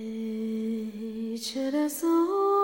[0.00, 2.57] Each of us all.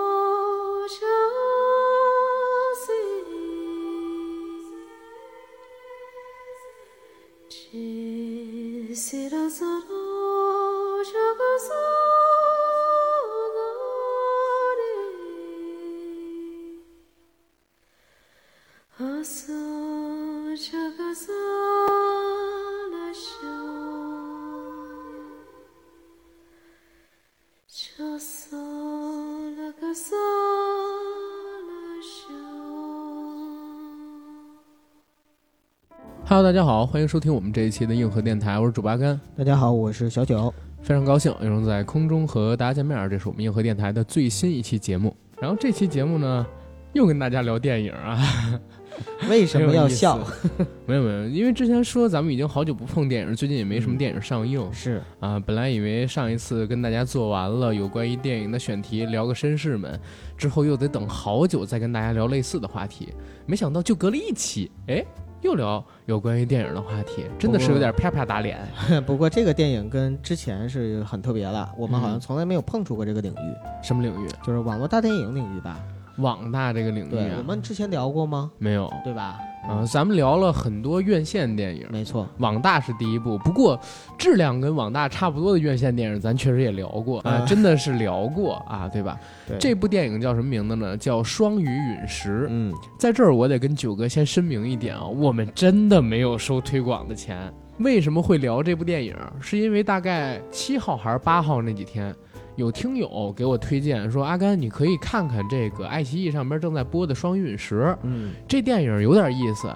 [36.35, 39.17] Hello，大家好，欢迎收听我们这一期的硬核电台，我是主八甘。
[39.37, 45.15] 大家好，我是小九，非常高兴又能在空中和大家见面，这是我们硬核电台的最新一期节目。
[45.39, 46.45] 然后这期节目呢，
[46.91, 48.59] 又跟大家聊电影啊。
[49.29, 50.19] 为什么要笑？
[50.85, 54.61] 没有没有，因为之前说咱们已经好久不碰电影，最近也没什么电影上映。
[54.73, 59.97] 是啊，本来以为上一次跟大家做完了有关于电影的选题，聊个绅士们，
[60.37, 63.13] 之后又得等好久再跟大家聊类似的话题，
[63.45, 65.01] 没想到就隔了一期，哎，
[65.41, 68.59] 又聊有关于电影的话题，真的是有点啪啪打脸。
[69.05, 73.55] 不过这个电影跟之前是很特别了，我们好像从来没有碰触过这个领域。
[73.83, 74.27] 什么领域？
[74.43, 75.79] 就是网络大电影领域吧。
[76.17, 78.49] 网大这个领域，我们之前聊过吗？
[78.57, 79.37] 没有，对吧？
[79.69, 82.27] 嗯，咱们聊了很多院线电影，没错。
[82.37, 83.79] 网大是第一部，不过
[84.17, 89.17] 质量跟网大差不多的院线电影，咱确实也聊过啊，真的是聊过 啊，对吧？
[89.59, 90.95] 这部电影叫什么名字呢？
[90.97, 92.43] 叫《双鱼陨石》。
[92.49, 97.51] 嗯，在这儿我得跟九哥先声明一点啊，我们真的没有收推广的钱。
[97.79, 99.13] 为什么会聊这部电影？
[99.41, 102.15] 是因为大概七号还是八号那几天。
[102.55, 107.81] 有听友给我推荐说：“阿甘，你可以看看这个爱奇艺上边正在播的《双鱼陨石》。
[108.03, 109.67] 嗯，这电影有点意思，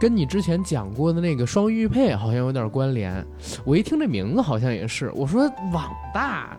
[0.00, 3.24] 跟你之前讲过的那个《双玉佩》好像有点关联。
[3.64, 6.56] 我一听这名字好像也是，我说网大，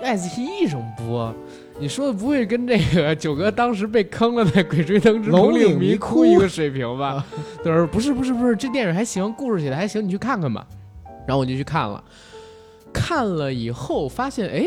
[0.00, 1.32] 爱奇艺上播，
[1.78, 7.24] 你说的不会跟这个 九哥当时被坑了的《鬼吹灯之龙岭迷窟》一个水平吧？
[7.62, 10.66] 他说，不是不是不是，这电影还行，故事写的还行，你去看看吧。
[11.28, 12.02] 然后我就去看了，
[12.92, 14.64] 看了以后发现，哎。”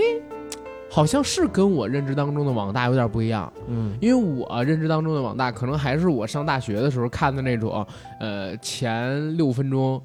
[0.89, 7.85] 好像是跟我认知当中的网大有点不一样，嗯，因为我认知当中的网大可能还是我上大学的时候看的那种，
[8.19, 10.01] 呃，前六分钟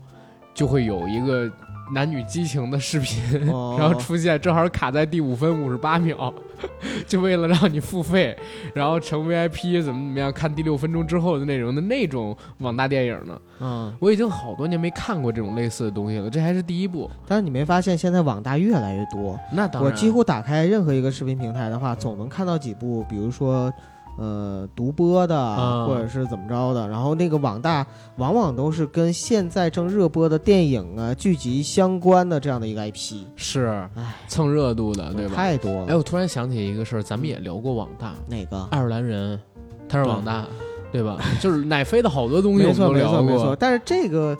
[0.55, 1.51] 就会有一个。
[1.93, 3.23] 男女激情的视频，
[3.79, 6.33] 然后出现正好卡在第五分五十八秒，
[7.07, 8.37] 就为了让你付费，
[8.75, 13.41] 然后成 VIP 怎么怎么样看第六分钟之后的内容的那种网大电影呢？
[13.61, 17.11] 嗯，我已经好多年没看过这种类似的东西了，这还是第一部。
[17.27, 19.39] 但是你没发现现在网大越来越多？
[19.53, 23.73] 那当然，我几乎打开任何一个视频平台的话，总能看到几部，比如说。
[24.21, 27.87] 呃，独播的，或者是怎么着的，然后那个网大
[28.19, 33.89] 往往都是跟现在正热播的电影啊、剧集相关的这样的一个 IP，是，
[34.29, 35.35] 蹭热度的，对吧？
[35.35, 35.87] 太多了。
[35.87, 38.69] 哎，我突然想起一个事儿，咱们也聊过网大，哪个？
[38.71, 39.41] 爱尔兰人，
[39.89, 40.47] 他是网大，
[40.93, 41.17] 对吧？
[41.41, 44.37] 就是奶飞的好多东西我们都聊过，但是这个。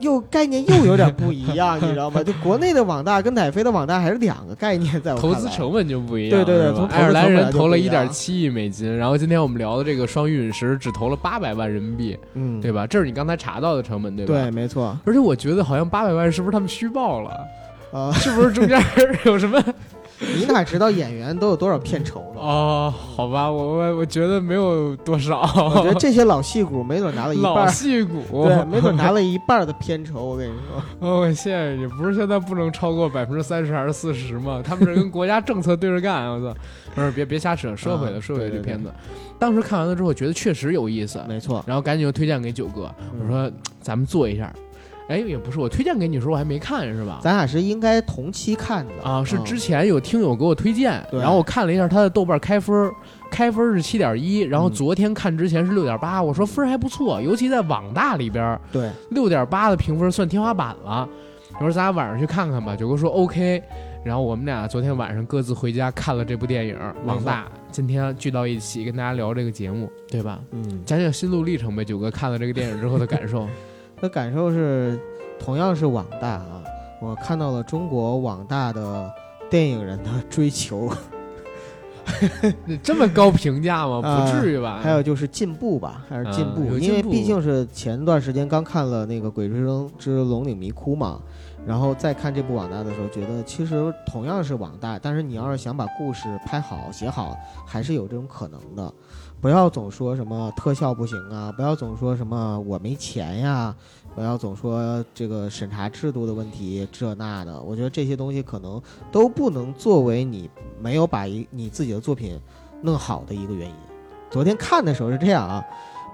[0.00, 2.22] 又概念又有点不一样， 你知道吗？
[2.22, 6.44] 就国内的网大跟奶飞的网大还是两个概念，在我投资成本就不一样。
[6.44, 12.86] 对对对，爱尔兰人投了一点七亿美金，然后今天我们聊的这个双陨石只投了八百万人民币，嗯，对吧？
[12.86, 14.32] 这是你刚才查到的成本，对吧？
[14.34, 14.98] 对，没错。
[15.04, 17.30] 而且我觉得好像八百万是不是他们虚报了？
[17.92, 18.82] 啊，是不是中间
[19.24, 19.62] 有什么？
[20.36, 22.40] 你哪知道演员都有多少片酬呢？
[22.40, 25.40] 哦，好吧，我我我觉得没有多少。
[25.42, 27.52] 我觉得这些老戏骨没准拿了一半。
[27.52, 30.24] 老戏骨 对，没准拿了一半的片酬。
[30.24, 31.86] 我跟你说， 哦，谢谢你。
[31.86, 34.62] 不是现在不能超过百分之三十还是四十吗？
[34.64, 36.28] 他们是跟国家政策对着干。
[36.30, 36.58] 我操，
[36.94, 37.74] 不是，别别瞎扯。
[37.76, 38.92] 说回来，说回来，这片子，
[39.38, 41.64] 当时看完了之后觉得确实有意思，没错。
[41.66, 44.52] 然后赶紧就推荐给九哥，我说咱们做一下。
[45.08, 47.20] 哎，也不是我推荐给你的时候，我还没看是吧？
[47.22, 49.22] 咱俩是应该同期看的啊。
[49.22, 52.90] 是之前有听友给我推荐，然后我看了一下他的豆瓣开分，
[53.30, 61.08] 开分是七点一，然后昨天看之前是六点八，我说分还不错，尤其在网大里边，对，六点八的评分算天花板了。
[61.56, 63.62] 我说咱俩晚上去看看吧，九哥说 OK，
[64.02, 66.74] 然后我们俩昨天晚上各自回家看了这部电影
[67.06, 70.40] 《网大》，今天聚到一起跟大家聊这个节目，对吧？
[70.50, 73.46] 嗯，讲讲心路历程呗，九哥看了这个电影之后的感受。
[74.00, 74.98] 的感受是，
[75.38, 76.62] 同样是网大啊，
[77.00, 79.10] 我看到了中国网大的
[79.50, 80.90] 电影人的追求，
[82.82, 84.00] 这么高评价吗？
[84.02, 84.80] 不至于吧？
[84.82, 86.76] 还有就是进步吧，还是进步？
[86.78, 91.20] 因为毕竟是前段时间刚看了那个《鬼吹灯之龙岭迷窟》嘛，
[91.66, 97.36] 然后再看这部网大的时候，觉得其实同样是网大，但是你要是想把故事拍好、写好，
[97.66, 98.92] 还是有这种可能的。
[99.44, 101.52] 不要总说什么特效不行啊！
[101.52, 103.76] 不要总说什么我没钱呀，
[104.14, 108.80] 不要总说这个审查制度的问题，这那的，我觉得这些东西可能
[109.12, 110.48] 都不能作为你
[110.80, 112.40] 没有把一你自己的作品
[112.80, 113.74] 弄好的一个原因。
[114.30, 115.62] 昨天看的时候是这样啊，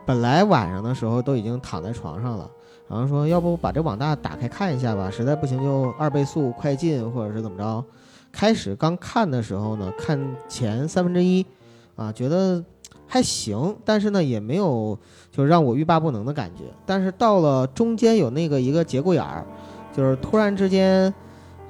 [0.04, 2.50] 本来晚上的时候都已经躺在床上了，
[2.88, 7.84] 然后说要不把这网大打开看一下吧，实在不行就二倍速快进或者是怎么着。
[8.32, 10.18] 开始刚看的时候呢，看
[10.48, 11.46] 前三分之一，
[11.94, 12.64] 啊，觉得
[13.12, 14.96] 还行，但是呢也没有
[15.32, 16.62] 就是让我欲罢不能的感觉。
[16.86, 19.44] 但是到了中间有那个一个节骨眼儿，
[19.92, 21.12] 就是突然之间，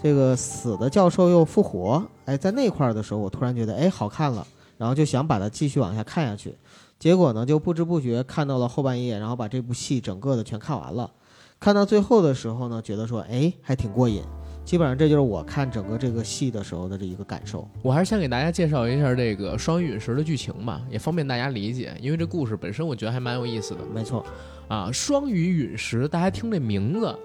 [0.03, 4.47] 这个死的教授又复活，哎，在那块儿的时候，我突然觉得哎好看了，
[4.77, 6.55] 然后就想把它继续往下看下去。
[6.99, 11.11] 结果呢就不知不觉看到了后半夜，然后把这部戏整个的全看完了。
[11.59, 14.23] 看到最后的时候呢，觉得说哎还挺过瘾。
[14.65, 17.69] 基本上这就是我看整个这个戏的时候的这一个感受。
[17.83, 21.93] 我还是先给大家介绍一下这个双鱼陨石的剧情吧，也方便大家理解。
[22.01, 23.81] 因为这故事本身我觉得还蛮有意思的。
[23.93, 24.25] 没错，
[24.69, 27.19] 啊，双鱼陨石，大家听这名字。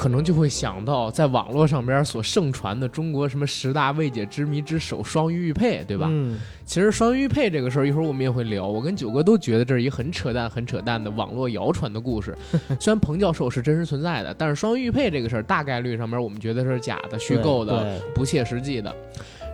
[0.00, 6.06] 可能就会想到，在网络上边所盛传的中国什么十大未解之谜之首双鱼玉佩，对吧？
[6.10, 6.38] 嗯。
[6.64, 8.66] 其实双鱼玉佩这个事儿，一会儿我们也会聊。
[8.66, 12.34] 我跟九哥都觉得这是一很扯淡、很扯淡的网络谣传的故事。
[12.80, 18.96] 虽然彭教授是真实存在的，但是双鱼玉佩这个事儿，大概率上面我们觉得是假的、虚构的、不切实际的。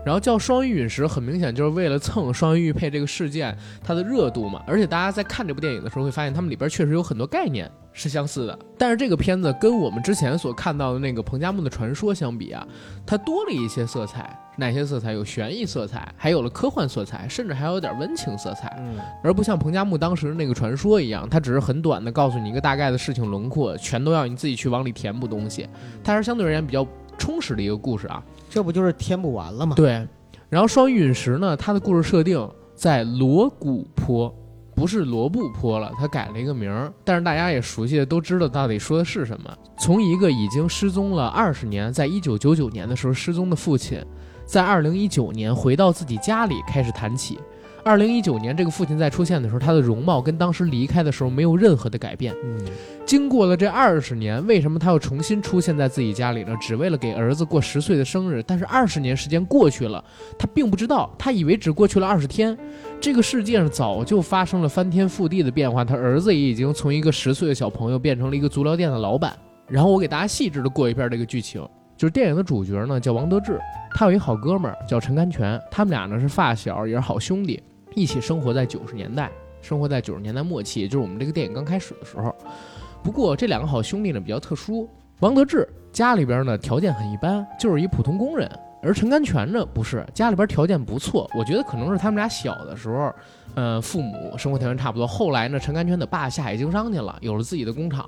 [0.04, 4.62] 然后叫双鱼陨石，很明显就是为了蹭双鱼玉佩这个事件它的热度嘛。
[4.64, 8.56] 而且大家在看这部电影的时候，会发现他们里边确实有很多概念是相似的。
[8.78, 12.64] 但是这个片子跟我们之前所看到的那个彭加木的传说相比啊，
[13.06, 14.38] 它多了一些色彩。
[14.58, 15.12] 哪些色彩？
[15.12, 18.74] 有悬疑色彩，还有了科幻色彩，甚至还有点温情色彩。
[18.78, 25.68] 嗯，而不像彭加木当时那个传说一样，它只是很短的告诉你一个大概的事情轮廓，全都要你自己去往里填补东西。
[26.02, 26.86] 它是相对而言比较
[27.18, 28.22] 充实的一个故事啊。
[28.48, 29.76] 这不就是填不完了吗？
[29.76, 30.08] 对，
[30.48, 31.54] 然后双鱼陨石呢？
[31.54, 34.34] 它的故事设定在罗古坡，
[34.76, 36.92] 不是罗布泊了，他改了一个名儿。
[37.02, 39.50] 但是大家也熟悉的都知道到底说的是什么。
[39.78, 44.04] 从一个已经失踪了二十年，在一九九九年的时候失踪的父亲，
[44.44, 47.38] 在二零一九年回到自己家里开始谈起。
[47.86, 52.34] 二零一九年，这个父亲再出现的时候，他的容貌跟当时离开的时候没有任何的改变。
[52.42, 52.58] 嗯，
[53.06, 56.52] 经过了这二十年，为什么他又重新出现在自己家里呢？
[56.60, 58.42] 只为了给儿子过十岁的生日。
[58.44, 60.04] 但是二十年时间过去了，
[60.36, 62.58] 他并不知道，他以为只过去了二十天，
[63.00, 65.84] 这个世界上早就发生了翻天覆地的变化。
[65.84, 69.32] 他儿子也已经从一个十岁的小朋友变成了一个足疗店的老板。
[69.68, 71.64] 然后我给大家细致的过一遍这个剧情，
[71.96, 73.60] 就是电影的主角呢叫王德志，
[73.94, 77.62] 他有一好哥们儿叫陈甘泉，他们俩呢是发小，也是好兄弟。
[77.96, 79.32] 一起生活在九十年代，
[79.62, 82.32] 生活在九十年代末期，也就是我们这个电影刚开始的时候。
[83.02, 84.86] 不过这两个好兄弟呢比较特殊，
[85.20, 88.46] 王德志家里边呢条件很一般，就是一普通工人；
[88.82, 91.26] 而陈甘泉呢不是，家里边条件不错。
[91.34, 93.10] 我觉得可能是他们俩小的时候，
[93.54, 95.06] 呃，父母生活条件差不多。
[95.06, 98.06] 后来呢，陈甘泉的爸下海经商去了，有了自己的工厂，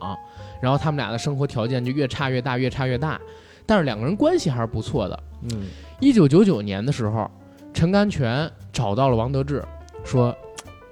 [0.61, 3.19] 然后他们俩的生活条件就越差越大，越差越大。
[3.65, 5.23] 但是两个人关系还是不错的。
[5.45, 5.69] 嗯，
[5.99, 7.31] 一九九九年的时候，
[7.73, 9.65] 陈甘泉找到了王德志。
[10.05, 10.35] 说，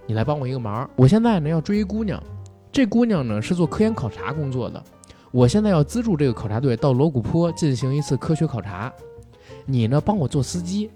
[0.06, 0.88] 你来帮我一个忙。
[0.96, 2.22] 我现在呢要追一姑娘，
[2.70, 4.82] 这姑娘呢是做科研考察工作的。
[5.32, 8.92] 我现在要资助这个考察队到罗古坡进行一次科学考察。
[9.64, 10.90] 你呢帮我做司机，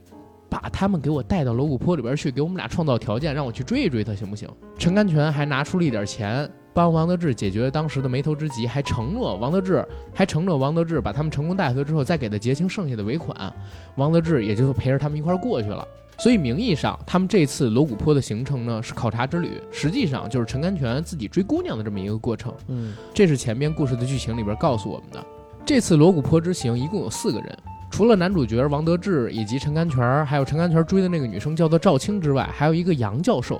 [0.48, 4.48] 把他们给我带到罗古坡里边去，给我们俩创造条件，让我去追一追她，行不行？
[4.78, 13.52] 陈甘泉还拿出了一点钱，帮王德志解决当时的眉头之急，还承诺王德志，还承诺王德志把他们成功带回之后，再给他结清剩下的尾款。
[13.96, 15.86] 王德志也就陪着他们一块过去了。
[16.20, 22.52] 所以名义上，他们这次罗古坡的行程呢是考察之旅，实际上就是陈甘泉自己追姑娘的这么一个过程。
[22.68, 25.24] 嗯，这是前边故事的剧情里边告诉我们的。
[25.64, 27.58] 这次罗古坡之行一共有四个人，
[27.90, 33.58] 除了男主角王德志以及陈甘泉，还有陈甘泉追的那个女生叫做赵青之外，还有一个杨教授。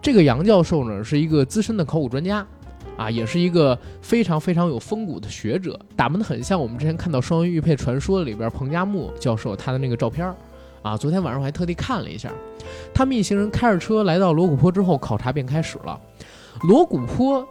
[0.00, 2.46] 这个杨教授呢是一个资深的考古专家，
[2.96, 10.32] 啊，也是一个非常非常有风骨的学者，打扮的很像我们之前看到《双鱼玉佩传说》里边彭加木教授他的那个照片。
[10.82, 12.32] 啊，昨天晚上我还特地看了一下，
[12.94, 16.00] 他们一行人开着车来到罗古坡之后，考察便开始了。
[16.62, 17.46] 罗古坡，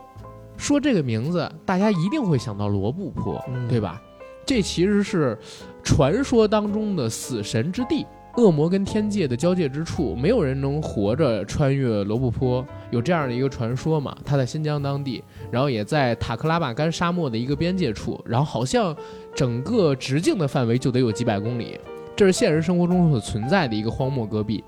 [0.57, 4.01] 说这个名字，大家一定会想到罗布泊，对吧？
[4.45, 5.37] 这其实是
[5.83, 8.05] 传说当中的死神之地，
[8.37, 14.17] 恶魔跟天界的交界之处，没有人能活着穿越罗布泊，有这样的一个传说嘛？
[14.23, 18.95] 他在新疆当地，然后也在塔克拉玛干沙漠的一个边界处，然后好像
[19.35, 21.77] 整个直径的范围就得有几百公里。
[22.17, 24.63] 这是现实生活中所存在的一个荒漠戈壁。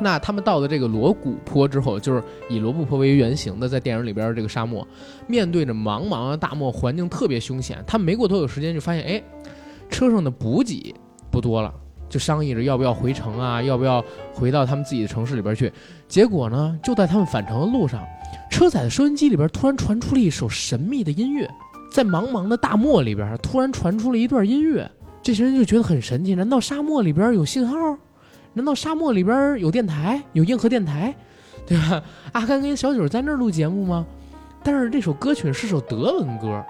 [0.00, 4.86] 那他们到了这个罗古坡之后，就是以罗布泊为原型的，在电影里边这个沙漠，
[5.26, 7.82] 面对着茫茫的大漠，环境特别凶险。
[7.86, 9.22] 他们没过多久时间就发现，哎，
[9.90, 10.94] 车上的补给
[11.30, 11.74] 不多了，
[12.08, 14.02] 就商议着要不要回城啊，要不要
[14.32, 15.70] 回到他们自己的城市里边去。
[16.06, 18.02] 结果呢，就在他们返程的路上，
[18.50, 21.48] 车载的收音机里边突然传出了一首神秘的音乐，
[21.90, 24.88] 在茫茫的大漠里边，突然传出了一段音乐。
[25.28, 27.76] 这些人就觉得很神奇，难道沙漠里边有信号？
[28.54, 31.14] 难道沙漠里边有电台，有硬核电台，
[31.66, 32.02] 对吧？
[32.32, 34.06] 阿甘跟小九在那儿录节目吗？
[34.64, 36.64] 但是这首歌曲是首德文歌，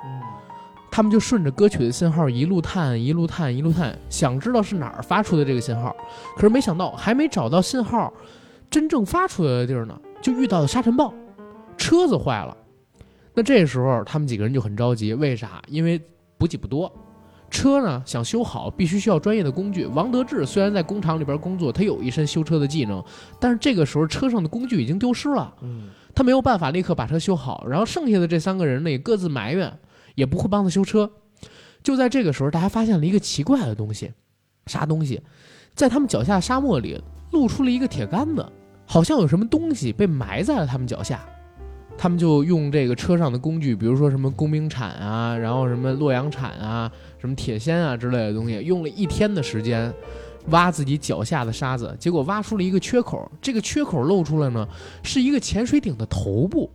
[0.90, 5.94] 他们就顺着歌曲的信号一路探，一路探，一路探，想知道是哪儿发出的这个信号。
[6.34, 8.12] 可是没想到，还没找到信号
[8.68, 11.14] 真正发出来的地儿呢，就遇到了沙尘暴，
[11.76, 12.56] 车子坏了。
[13.34, 15.62] 那这时候他们几个人就很着急，为啥？
[15.68, 16.02] 因为
[16.36, 16.92] 补给不多。
[17.50, 19.86] 车呢，想修好必须需要专业的工具。
[19.86, 23.02] 王德志虽然在工厂里边工作，他有一身修车的技能，
[23.40, 27.66] 但是这个时候车上的工具已经丢失了，嗯，他没有办法立刻把车修好。
[27.66, 29.78] 然后剩下的这三个人呢，也各自埋怨，
[30.14, 31.10] 也不会帮他修车。
[31.82, 34.12] 就在这个时候，大家发现了一个奇怪的东西，
[34.66, 35.22] 啥东西？
[35.74, 37.00] 在他们脚下沙漠里
[37.30, 38.44] 露出了一个铁杆子，
[38.84, 41.24] 好像有什么东西被埋在了他们脚下。
[41.98, 49.92] 他们就用这个车上的工具，比如说什么工兵铲啊，然后什么洛阳铲啊，什么铁锨啊之类的东西，用了一天的时间
[50.50, 53.28] 挖自己脚下的沙子，结果挖出了一个缺口。
[53.42, 54.66] 这个缺口露出来呢，
[55.02, 56.70] 是一个潜水艇的头部。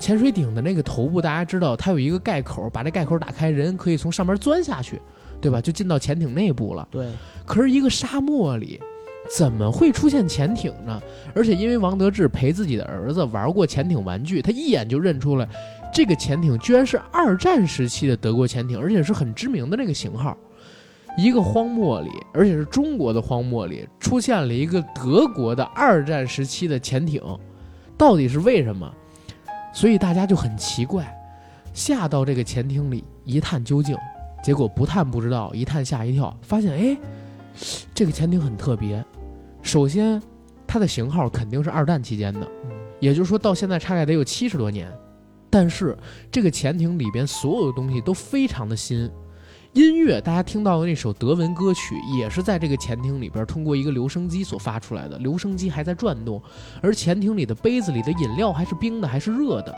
[0.00, 5.00] 潜水艇的那个头部，大家知道它有一个盖口，把这盖口打开，人可以从上面钻下去，
[5.40, 5.60] 对吧？
[5.60, 6.86] 就进到潜艇内部了。
[6.90, 7.08] 对。
[7.46, 8.80] 可是一个沙漠里。
[9.36, 11.00] 怎么会出现潜艇呢？
[11.34, 15.48] 而且因为王德志陪自己的儿子玩过潜艇玩具，他一眼就认出来，
[15.92, 20.36] 这个潜艇居然是二战时期的德国潜艇，而且是很知名的那个型号。
[21.16, 27.20] 一个荒漠里，而且是中国的荒漠里，出现了一个德国的二战时期的潜艇，
[27.96, 28.88] 到底是为什么？
[29.72, 31.12] 所以大家就很奇怪，
[31.74, 33.96] 下到这个潜艇里一探究竟，
[34.44, 36.96] 结果不探不知道，一探吓一跳，发现哎，
[37.92, 39.04] 这个潜艇很特别。
[39.68, 40.18] 首先，
[40.66, 42.48] 它的型号肯定是二战期间的，
[43.00, 44.90] 也就是说到现在大概得有七十多年。
[45.50, 45.94] 但是
[46.32, 49.10] 这个潜艇里边所有的东西都非常的新，
[49.74, 56.42] 音乐大家听到的那首德文歌曲也是在这个潜艇里边通过一个留声机所发出来的，留声机还在转动，
[56.80, 59.74] 而潜艇里的杯子里的饮料还是冰的还是热的。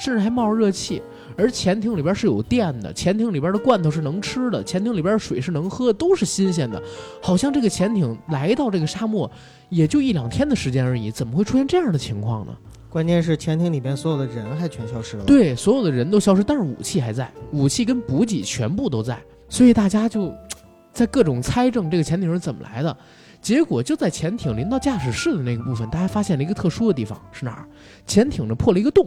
[0.00, 1.02] 甚至还冒着热气，
[1.36, 6.82] 而潜艇里边是有电的，潜艇里边的罐头是能吃的，潜艇里边水是能喝，都是新鲜的。
[7.20, 9.30] 好像这个潜艇来到这个沙漠
[9.68, 12.56] 也就一两天的时间而已，怎么会出现这样的情况呢？
[12.88, 15.24] 关键是潜艇里边所有的人还全消失了。
[15.24, 20.34] 对，所有的人都消失，但是武器还在，武器跟补给全部都在，所以大家就
[20.94, 22.96] 在各种猜证这个潜艇是怎么来的。
[23.42, 27.68] 结果就在潜艇临到驾驶室的那个部分，大家发现了一个特殊的地方，是哪儿？
[28.06, 29.06] 潜艇呢破了一个洞。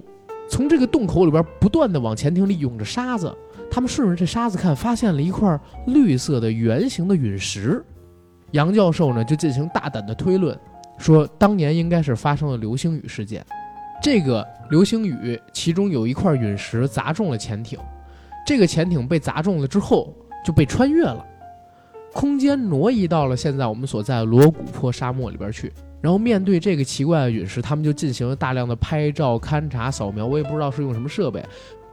[0.53, 3.35] 从这个洞口里边不断的往潜艇里涌着沙子，
[3.71, 7.83] 他们顺着这沙子看，发现了一块绿色的圆形的陨石。
[8.51, 10.55] 杨教授呢就进行大胆的推论，
[10.99, 13.43] 说当年应该是发生了流星雨事件。
[13.99, 17.79] 这个流星雨其中有一块陨石砸中了潜艇，
[18.45, 21.25] 这个潜艇被砸中了之后就被穿越了，
[22.13, 25.71] 空间挪移到了现在我们所在的罗古坡沙漠里边去。
[25.99, 30.25] 然后面对这个奇怪的陨石，他们就进行了大量的拍照、勘察、扫描。
[30.25, 31.43] 我也不知道是用什么设备。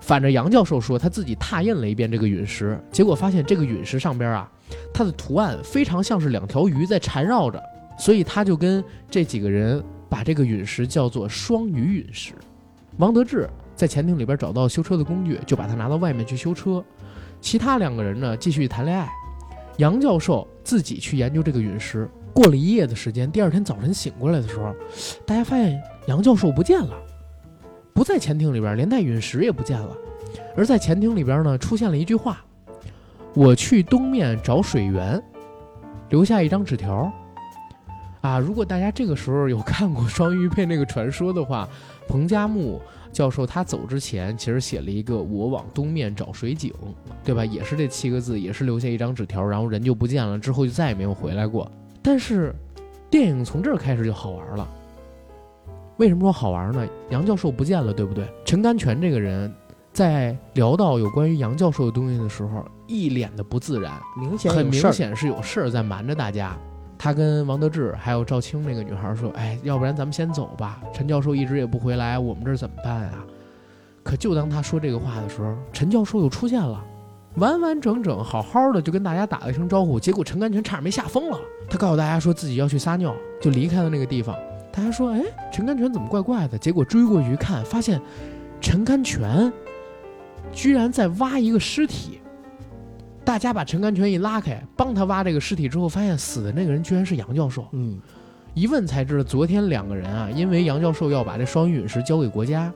[0.01, 4.51] 反正杨教授说他自己拓印了一遍这个陨石，结果发现这个陨石上边啊，
[4.93, 7.63] 它的图案非常像是两条鱼在缠绕着，
[7.99, 12.33] 所以他就跟这几个人把这个陨石叫做双鱼陨石。
[12.97, 16.83] 王德志在潜艇里边找到修车的工具，就把它拿到外面去修车。
[17.41, 19.09] 其他两个人呢，继续谈恋爱。
[19.81, 22.07] 杨教授自己去研究这个陨石。
[22.35, 24.75] 过了一夜的时间，第二天早晨醒过来的时候，
[25.25, 26.95] 大家发现杨教授不见了，
[27.95, 29.97] 不在潜艇里边，连带陨石也不见了。
[30.55, 32.45] 而在潜艇里边呢，出现了一句话
[33.35, 35.21] ：“我去东面找水源。”
[36.11, 37.11] 留下一张纸条。
[38.21, 41.67] 啊，如果大家这个时候有看过双玉佩那个传说的话，
[42.07, 42.79] 彭加木
[43.13, 46.73] 教授他走之前其实写了一个“我往东面找水井”，
[47.25, 47.45] 对吧？
[47.45, 51.71] 也是这七个字，也是留下一张纸条，然后人就不见了，之后就再也没有回来过。
[52.01, 52.55] 但是，
[53.11, 54.69] 电影从这儿开始就好玩了。
[55.97, 56.87] 为什么说好玩呢？
[57.11, 58.27] 杨教授不见了，对不对？
[58.45, 59.53] 陈甘泉这个人，
[59.93, 66.57] 在聊到有关于杨教授的东西的时候，一脸的不自然，明显很明显是有事儿在瞒着大家。
[67.03, 70.83] 他跟王德志还有赵青那个女孩说：“哎，要不然咱们先走吧。
[70.93, 73.25] 陈教授一直也不回来，我们这怎么办啊？”
[74.05, 76.85] 可就当他说这个话的时候，陈教授又出现了。
[77.37, 81.39] 完完整整、好好的就跟大家打了一声招呼，结果陈甘泉差点没吓疯了。
[81.71, 84.37] 他告诉大家说自己要去撒尿，就离开了那个地方。
[84.71, 87.99] 大家说：“哎，陈甘泉怎么怪怪的？”结果追过去一看，发现
[88.61, 89.51] 陈甘泉
[90.53, 92.21] 居然在挖一个尸体。
[93.31, 97.65] 大家把陈甘泉一拉开，帮他挖这个尸体之后，发现死的那个人居然是杨教授。
[97.71, 97.97] 嗯，
[98.55, 102.73] 一问才知道，昨天两个人啊，因为杨教授要把这双陨石交给国家，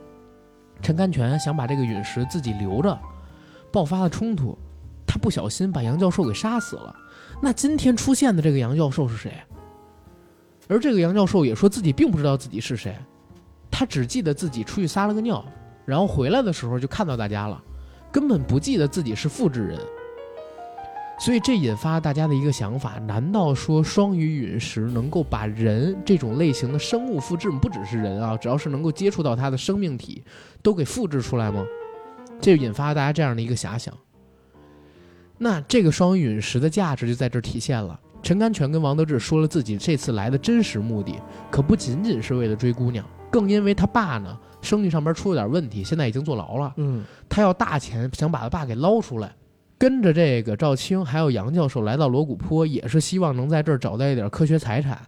[0.81, 2.97] 陈甘泉想把这个陨石自己留着。
[3.69, 4.57] 爆发了冲突，
[5.05, 6.95] 他不小心把杨教授给杀死了。
[7.41, 9.33] 那今天出现的这个杨教授是谁？
[10.69, 12.95] 而这个杨教授也说自己并不知道自己是谁，
[13.69, 15.43] 他只记得自己出去撒了个尿，
[15.83, 17.61] 然后回来的时候就看到大家了，
[18.09, 19.77] 根本不记得自己是复制人。
[21.17, 27.49] 所以这引发大家的一个想法：难道说双鱼陨石能够把人这种类型的生物复制？
[27.49, 30.21] 不只是人啊，只要是能够接触到它的生命体，
[30.61, 31.65] 都给复制出来吗？
[32.41, 33.93] 这引发大家这样的一个遐想。
[35.37, 37.99] 那这个双鱼陨石的价值就在这体现了。
[38.21, 41.15] 陈甘泉跟王德志说了自己这次来的真实目的，
[41.49, 46.73] 可不仅仅是为了追姑娘，更因为他爸呢生意上边出了点问题，现在已经坐牢了。
[46.77, 49.33] 嗯，他要大钱，想把他爸给捞出来。
[49.77, 54.99] 跟着这个赵青还有杨教授来到罗古坡，也是希望能在这儿找到一点科学财产，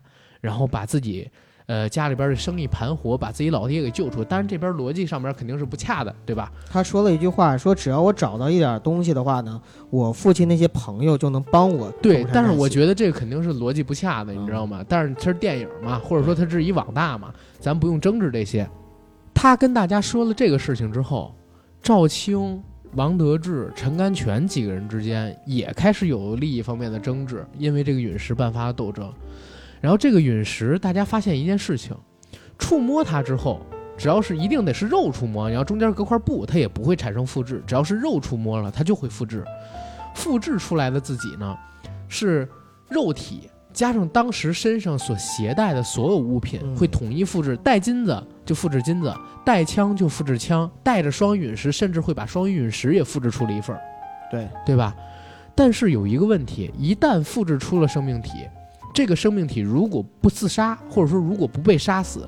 [0.42, 1.30] 然后把自己。
[1.68, 4.24] 呃，家里边的生意盘活，把自己老爹给救出。
[4.24, 6.50] 当然，这边逻辑上面肯定是不恰的，对吧？
[6.66, 11.92] 他说了一句话，说只要我找到一点东西的话呢，我父亲那些朋友就能帮我。
[12.02, 14.82] 对，但是我觉得这个肯定是逻辑不恰的，你知道吗？
[14.88, 18.66] 但是这是电影嘛，或者说它是一网大嘛，咱不用争执这些。
[19.34, 21.36] 他跟大家说了这个事情之后，
[21.82, 22.64] 赵青、
[22.94, 29.14] 王德志、陈甘泉几个人之间也开始有利益方面的争执，因为这个陨石爆发的斗争。
[29.80, 31.96] 然后这个陨石，大家发现一件事情，
[32.58, 33.62] 触摸它之后，
[33.96, 37.64] 只要是一定得是肉触摸，然后中间隔块布，它也不会产生复制。
[37.68, 39.44] 只要是肉触摸了，它就会复制。
[40.16, 41.56] 复制出来的自己呢，
[42.08, 42.50] 是
[42.90, 47.56] 肉体加上当时身上所携带的所有物品，会统一复制。
[47.58, 49.14] 带金子就复制金子，
[49.46, 53.82] 带枪就复制枪，带着双陨石，甚至会把双陨石也复制出了一份儿。
[54.32, 54.96] 对对吧？
[55.54, 58.32] 但是有一个问题，一旦复制出了生命体。
[58.96, 62.28] 这个生命体如果不自杀，或者说如果不被杀死，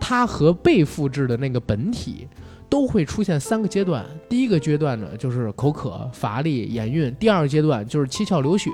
[0.00, 2.26] 它和被复制的那个本体
[2.70, 4.02] 都会出现三个阶段。
[4.30, 8.70] 第一个阶段呢，就是口渴、乏力、眼晕；第二个阶段就是七窍流血；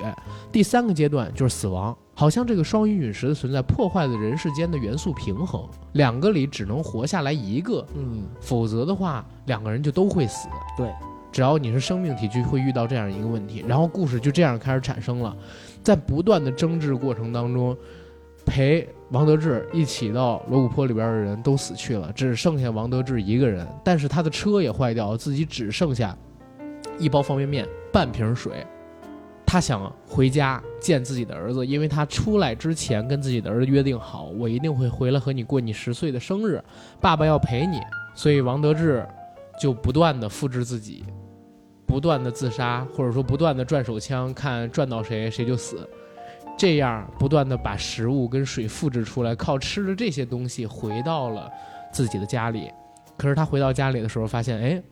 [0.52, 1.97] 第三个阶段就是死亡。
[2.14, 10.46] 好像这个双鱼陨石的存在破坏了人世间的元素平衡，两个里只能活下来一个，嗯，否则的话两个人就都会死。
[10.77, 10.90] 对，
[11.33, 13.64] 只要你是生命体，就会遇到这样一个问题。
[13.66, 15.35] 然后故事就这样开始产生了。
[15.83, 17.77] 在不断的争执过程当中，
[18.44, 23.66] 陪王德志一起到罗古坡里边的人都死去了，只剩下王德志一个人。
[23.83, 26.16] 但是他的车也坏掉，自己只剩下
[26.98, 28.66] 一包方便面、半瓶水。
[29.53, 36.65] 他想回家见自己的儿子，因为他出来之前跟自己的儿子约定好，我一定会回来和你过你十岁的生日，
[37.03, 37.79] 爸爸要陪你。
[38.15, 39.07] 所以王德志
[39.61, 41.05] 就不断的复制自己。
[41.85, 45.87] 不断的自杀，或者说不断的转手枪，看转到谁谁就死，
[46.57, 51.47] 这样不断的把食物跟水复制出来，靠吃的这些东西回到了
[51.93, 52.71] 自己的家里。
[53.19, 54.83] 可是他回到家里的时候，发现哎，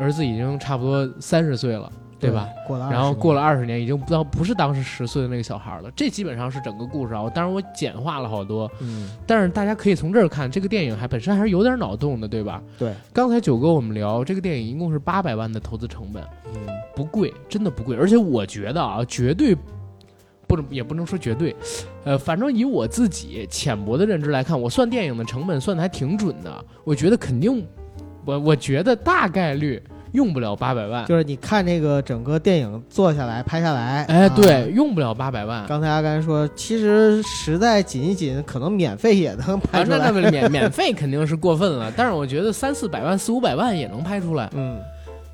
[0.00, 1.92] 儿子已经差不多三十岁了。
[2.24, 2.48] 对吧？
[2.90, 5.90] 然后过了二十年，已经不知道不是当时十岁的那个小孩了。
[5.94, 7.28] 这基本上是整个故事啊。
[7.34, 9.10] 当然我简化了好多，嗯。
[9.26, 12.62] 但是大家可以从这儿看，这个电影还本身还是有点脑洞的，对吧？
[12.78, 12.94] 对。
[13.12, 16.22] 刚才九哥我们聊这个电影一共是八百万的投资成本，
[16.54, 17.96] 嗯，不贵，真的不贵。
[17.96, 19.54] 而且我觉得啊，绝对
[20.46, 21.54] 不能也不能说绝对，
[22.04, 26.64] 呃，反正以我自己浅薄的认知来看，我算电影的成本算的还挺准的。
[26.84, 27.66] 我觉得肯定，
[28.24, 29.82] 我我觉得大概率。
[30.14, 35.66] 用不了八百万，就是你看这个整个电影做下来拍下来，哎，对，用不了八百万。
[35.66, 39.98] 刚才阿甘说，其实实在紧一紧，可能免费也能拍出来。
[39.98, 44.48] 那那免免费肯定是过分了， 但是我觉得三四百万、四五百万也能拍出来。
[44.54, 44.78] 嗯，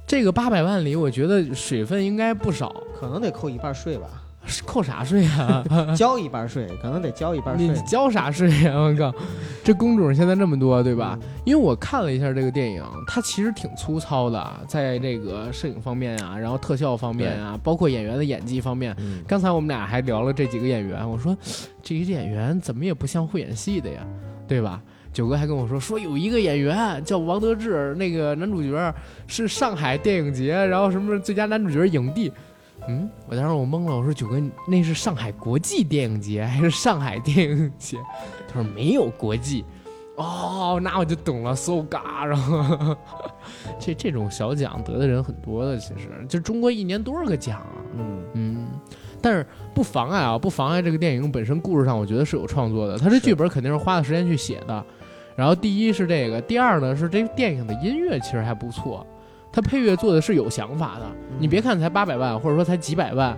[0.06, 4.06] 这个八百万里，我觉得水分应该不少，可能得扣一半税吧。
[4.66, 5.64] 扣啥税啊？
[5.96, 7.68] 交一半税，可能得交一半税。
[7.68, 8.74] 你交啥税呀？
[8.76, 9.12] 我靠，
[9.62, 11.18] 这工种现在这么多，对吧？
[11.44, 18.96] 因为我看了一下这个电影，它其实挺粗糙的，在这个摄影方面啊，然后特效方面啊，包括演员的演技方面。
[19.26, 21.36] 刚才我们俩还聊了这几个演员，我说
[21.82, 24.00] 这些演员怎么也不像会演戏的呀，
[24.48, 24.80] 对吧？
[25.12, 28.94] 九哥还跟我说，说有一个演员叫王德志，那个男主角
[29.26, 32.32] 是上海电影节，然后什么最佳男主角影帝。
[32.90, 37.96] 嗯，我当时我懵了，我说九哥，那是上海国际电影节还是上海电影节？
[38.48, 39.64] 他说没有国际。
[40.16, 42.26] 哦，那我就懂了，so ga。
[42.26, 42.96] 然后
[43.78, 47.78] 这这种小奖得的人很多的，其实就中国一年多少个奖啊？
[47.96, 48.68] 嗯嗯，
[49.22, 52.98] 但是不妨碍啊，不妨碍这个电影本身故事上，我觉得是有创作的。
[52.98, 54.84] 他这剧本肯定是花了时间去写的。
[55.36, 59.06] 然后第一是这个，第二呢是这个电影的音乐其实还不错。
[59.52, 61.06] 他配乐做的是有想法的，
[61.38, 63.36] 你别看才八百万，或者说才几百万，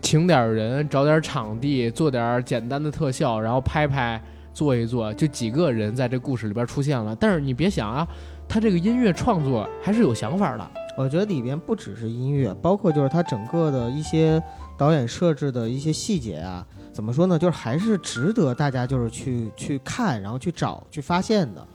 [0.00, 4.22] 请点人，找点场地，做点简单的特效，然后拍拍，
[4.54, 7.16] 做一做，就几个人在这故事里边出现了。
[7.16, 8.06] 但是你别想啊，
[8.48, 10.70] 他这个音乐创作还是有想法的。
[10.96, 14.42] 我觉得里边不只是音乐，包括就是他整个的一些
[14.76, 17.38] 导演设置的一些细节啊，怎么说呢？
[17.38, 21.66] 就是还是值得大家就是去去看，然后去找去发现的，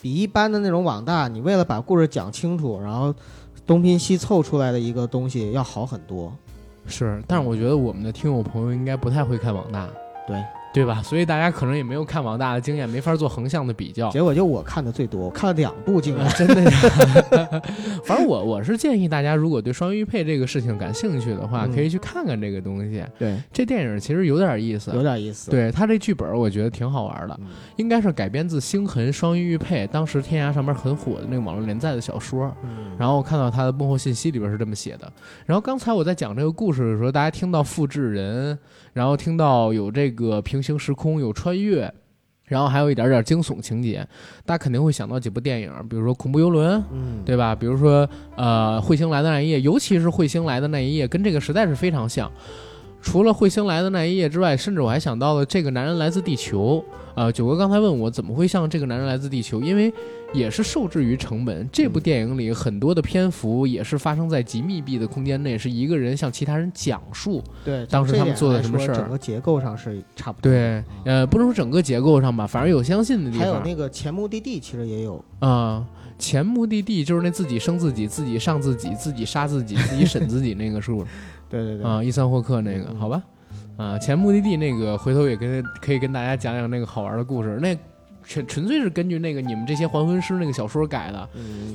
[0.00, 3.14] 比一般的那种网大，你为了把故事讲清楚，然后
[3.66, 6.32] 东拼西凑出来的一个东西要好很多。
[6.86, 9.88] 是，但是我觉得我们的听友朋友应该不太会看网大。
[10.26, 10.42] 对。
[10.72, 11.02] 对吧？
[11.02, 14.08] 所以大家可能也没有看网大的经验，没法做横向的比较。
[14.10, 16.70] 结果就我看的最多，我看了两部，竟 然真的。
[18.04, 23.04] 反正我我是建议大家，如果对双玉佩这个事情感兴趣的话，可以去看看这个东西。
[23.18, 25.50] 对，这电影其实有点意思，有点意思。
[25.50, 27.38] 对他这剧本，我觉得挺好玩的，
[27.76, 32.54] 应该是改编自星痕双玉佩当时天涯上面很火的那个网络连载的小说。
[32.96, 35.12] 然后我看到他的幕后信息里边是这么写的。
[35.46, 38.58] 然后刚才我在讲这个故事的时候，大家听到复制人。
[38.92, 41.92] 然后听到有这个平行时空有穿越，
[42.44, 44.06] 然后还有一点点惊悚情节，
[44.44, 47.54] 大家肯定会想到几部电影，比如说《恐怖游轮》，嗯，对吧？
[47.54, 52.30] 比如说呃，《彗星来的那一夜》，尤其是《彗星来的那一夜》，跟这个实在是非常像。
[53.02, 56.84] 除了《彗星来的那一夜》之外，甚至我还想到了这个男人来自地球。
[57.14, 59.92] 呃，九哥刚才问我怎么会像这个男人来自地球，因为
[60.32, 61.68] 也是受制于成本。
[61.72, 67.42] 这部电影里很多的篇幅也是发生在极密闭的空间内，是一个人向其他人讲述。
[67.64, 68.94] 对，当时他们做的什么事儿？
[68.94, 70.50] 整个结构上是差不多。
[70.50, 73.46] 对，呃，不能说整个结构上吧，反正有相信的地方。
[73.46, 75.86] 还有那个前目的地，其实也有啊。
[76.18, 81.04] 前目的地就是那自己生自己、自己上自己、自己杀自己、自己审自己那个，数？
[81.48, 81.84] 对对对。
[81.84, 83.22] 啊，伊桑霍克那个，好吧。
[83.76, 87.58] 啊，前目的地那个，回头也跟可以跟大家讲讲那个好玩的故事。
[87.60, 87.76] 那。
[88.22, 91.28] 纯纯粹是根据那个你们这些还魂师那个小说改的，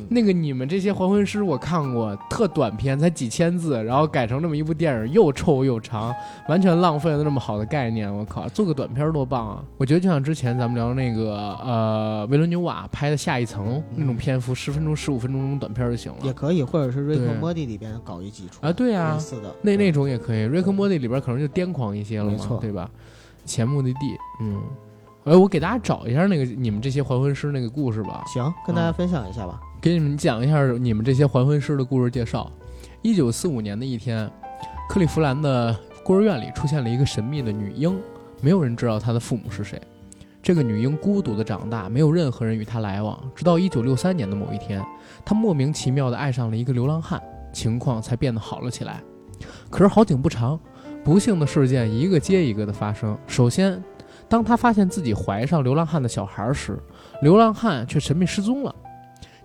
[0.09, 6.15] 那个你们这些还魂师我看过，特短篇，才几千字，然后改成这么一部电影，又臭又长，
[6.47, 8.13] 完全浪费了那么好的概念。
[8.13, 9.63] 我靠，做个短片多棒啊！
[9.77, 16.19] 我觉得就像之前咱们聊那个呃维伦纽瓦拍的《下一层》那种篇幅，十分钟、十五分钟那种短片就行了。
[16.23, 20.43] 也可以，或者是瑞克莫蒂里边搞一几出啊，对啊，类似的那那种也可以。
[20.43, 22.89] 瑞克莫蒂里边可能就癫狂一些了嘛，对吧？
[23.45, 23.99] 前目的地，
[24.41, 24.61] 嗯。
[25.25, 28.23] 哎，我给大家找一下那个你们这些还魂师那个故事吧。
[28.31, 29.59] 行，跟大家分享一下吧。
[29.81, 32.51] 给你们讲一下你们这些还魂师的故事介绍。
[33.01, 34.29] 一九四五年的一天，
[34.87, 37.99] 克利夫兰的孤儿院里出现了一个神秘的女婴，
[38.39, 39.81] 没有人知道她的父母是谁。
[40.43, 44.79] 这个女婴孤独的长大，没有任何人与她来往，直到一九六三年的某一天，
[45.25, 47.19] 她莫名其妙地爱上了一个流浪汉，
[47.51, 49.01] 情况才变得好了起来。
[49.71, 50.59] 可是好景不长，
[51.03, 53.17] 不幸的事件一个接一个的发生。
[53.25, 53.83] 首先，
[54.27, 56.77] 当他发现自己怀上流浪汉的小孩时，
[57.21, 58.73] 流浪汉却神秘失踪了。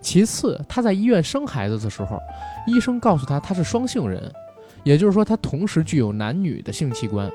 [0.00, 2.18] 其次，他在医院生孩子的时候，
[2.66, 4.32] 医生告诉他他是双性人，
[4.82, 7.30] 也就是说他同时具有男女的性器官。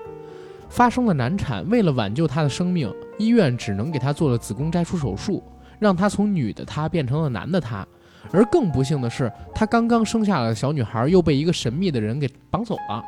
[0.67, 5.43] 发生了难产，为了挽救他的生命，医院只能给他做了子宫摘除手术，
[5.77, 7.85] 让他从女的他变成了男的他。
[8.31, 13.03] 而更不幸的是，他刚刚生下的小女孩又被一个神秘的人给绑走了。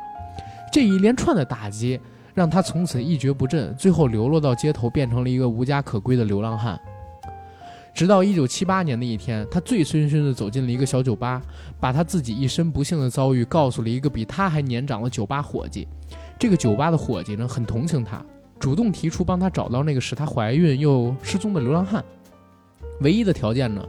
[0.72, 2.00] 这一连串的打击。
[2.38, 6.78] 让他从此一蹶不振，最后流落到街头，变成了一个无家可归的流浪汉。
[7.92, 11.42] 直到一九七八年的一天，他醉醺醺地走进了一个小酒吧，
[11.80, 15.88] 把他自己一身不幸的遭遇告诉了一个比他还年长的酒吧伙计。
[16.38, 18.24] 这个酒吧的伙计呢，很同情他，
[18.60, 22.04] 主动提出帮他找到那个使他怀孕又失踪的流浪汉。
[23.00, 23.84] 唯一的条件呢，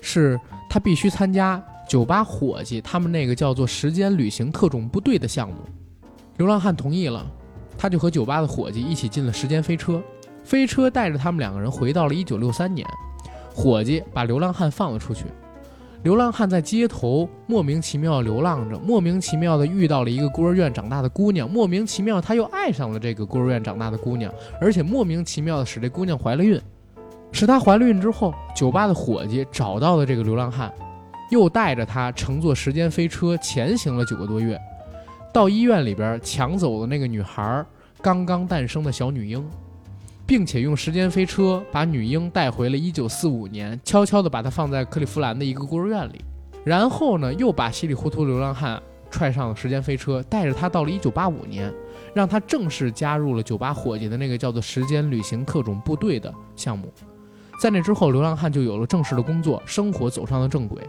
[0.00, 0.36] 是
[0.68, 5.54] 他必须参加酒吧伙计他们那个叫做“时间旅行特种部队”的项目。
[6.38, 7.24] 流浪汉同意了。
[7.76, 10.02] 他就和酒吧的伙计一起进了时间飞车，
[10.44, 12.86] 飞车带着他们两个人回到了一九六三年。
[13.54, 15.26] 伙计把流浪汉放了出去，
[16.04, 26.60] 流浪汉在街头莫名其妙流浪着，莫名其妙的遇到了一个孤儿院长大的姑娘，莫名其妙他又爱上了这个孤儿院长大的姑娘，而且莫名其妙的使这姑娘怀了孕。
[27.30, 30.72] 使她怀了孕之后，酒吧的伙计找到了这个流浪汉，
[31.30, 34.58] 又带着他乘坐时间飞车前行了九个多月。
[35.32, 37.64] 到医院里边抢走了那个女孩
[38.02, 39.42] 刚刚诞生的小女婴，
[40.26, 46.22] 并且用时间飞车把女婴带回了1945年，悄悄地把她放在克利夫兰的一个孤儿院里。
[46.64, 51.72] 然后呢，又把稀里糊涂流浪汉踹上了时间飞车，带着他到了1985年，
[52.14, 56.92] 让他正式加入了酒吧伙计的那个叫做“时间旅行特种部队”的项目。
[57.58, 60.82] 在那之后，流浪汉就有了正式的工作，生活走上了正轨。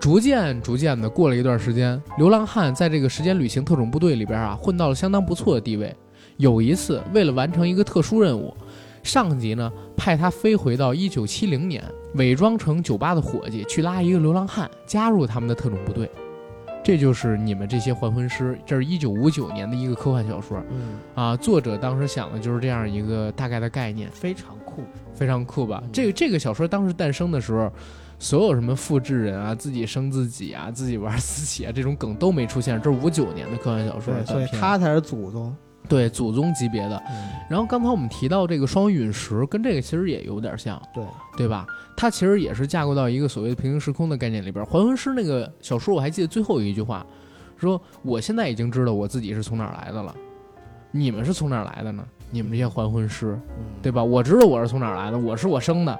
[0.00, 5.94] 逐渐逐渐的过了一段时间，流浪汉在这个时间旅行特种部队里边啊，混到了相当不错的地位。
[6.38, 8.56] 有一次，为了完成一个特殊任务，
[9.02, 11.84] 上级呢派他飞回到一九七零年，
[12.14, 16.10] 伪装成酒吧的伙计去拉一个流浪汉加入他们的特种部队。
[16.82, 18.58] 这就是你们这些还魂师。
[18.64, 20.64] 这是一九五九年的一个科幻小说。
[20.70, 24.82] 嗯啊，作者当时想的就是这样一个大概的概念，非常酷，
[25.12, 25.82] 非常酷吧？
[25.92, 27.70] 这个这个小说当时诞生的时候。
[28.20, 32.80] 所有什么复制人啊、自己生自己啊、自己玩自己啊这种梗都没出现。
[32.80, 35.56] 这是五九年的科幻小说，所以他才是祖宗。
[35.88, 37.02] 对，祖宗级别的。
[37.48, 41.02] 然后刚才我们提到这个双陨石，跟这个其实也有点像，对
[41.36, 41.66] 对吧？
[41.96, 44.64] 它其实也是架构到一个所谓的平行时空的概念里边。
[44.66, 47.04] 还魂师那个小说我还记得最后一句话，
[47.56, 50.14] 说我现在已经知道我自己是从哪儿来的了，
[50.92, 52.04] 你们是从哪儿来的呢？
[52.30, 53.36] 你们这些还魂师，
[53.82, 54.04] 对吧？
[54.04, 55.98] 我知道我是从哪儿来的，我是我生的。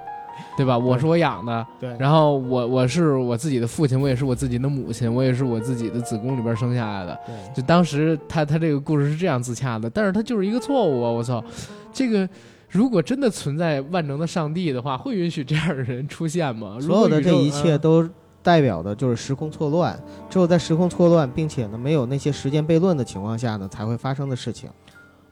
[0.57, 0.77] 对吧？
[0.77, 1.95] 我是我养的，对。
[1.97, 7.19] 然后我我是我自己的父亲，我也是我自己的母亲，我也是我自己的子宫里边生下来的。
[7.25, 7.53] 对。
[7.55, 11.09] 就当时他他这个故事是这样自洽的，但是他就是一个错误啊！
[11.09, 11.43] 我操，
[11.91, 12.27] 这个
[12.69, 16.77] 如果真的存在万能的上帝的话，会允许这样的人出现吗？
[16.79, 18.07] 所有的这一切都
[18.43, 19.97] 代表的就是时空错乱，
[20.29, 24.69] 只有在时空错乱，并且呢没有那些时间悖论的情况下呢，才会发生的事情。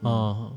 [0.02, 0.48] 啊。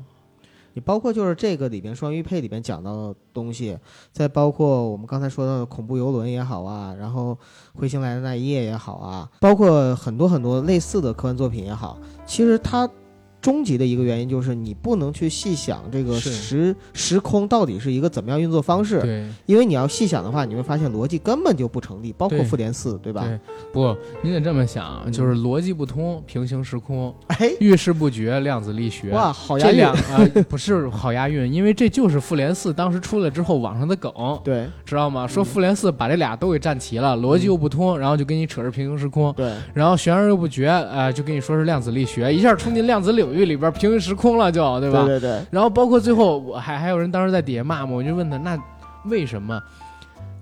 [0.74, 3.78] 你包括就是这个里边双鱼配里边讲到的东西，
[4.12, 7.38] 再包括我们刚才说到的恐怖游轮也好啊，然后
[7.80, 12.86] 彗星来的那一夜也好啊，包括很多很多类似的科幻作品也好，其实它。
[13.44, 23.22] 终极的一个原因就是你不能去细想这个时时空到底是一个怎么样运作方式，对，因为你要细想的话，你会发现逻辑根本就不成立，包括复联四，对吧？
[23.22, 23.38] 对，
[23.70, 29.94] 不，你得这么想，就是逻辑不通，平行时空，哎，遇事不决，量子力学，哇，好押韵啊！
[30.48, 34.10] 不是好押韵，因为这就是复联四当时出来之后网上的梗，
[34.42, 35.26] 对，知道吗？
[35.26, 43.40] 说复联四把这俩都给占齐了，逻辑又不通，然后就跟你扯着平行时空，对，然后悬而又不决，呃，就跟你说是量子力学，一下冲进量子领域。
[43.40, 45.04] 域里边平行时空了，就对吧？
[45.04, 45.44] 对对对。
[45.50, 48.56] 然后包括最后，我还还有人当时在底下骂嘛，我就问他，那
[49.06, 49.60] 为什么？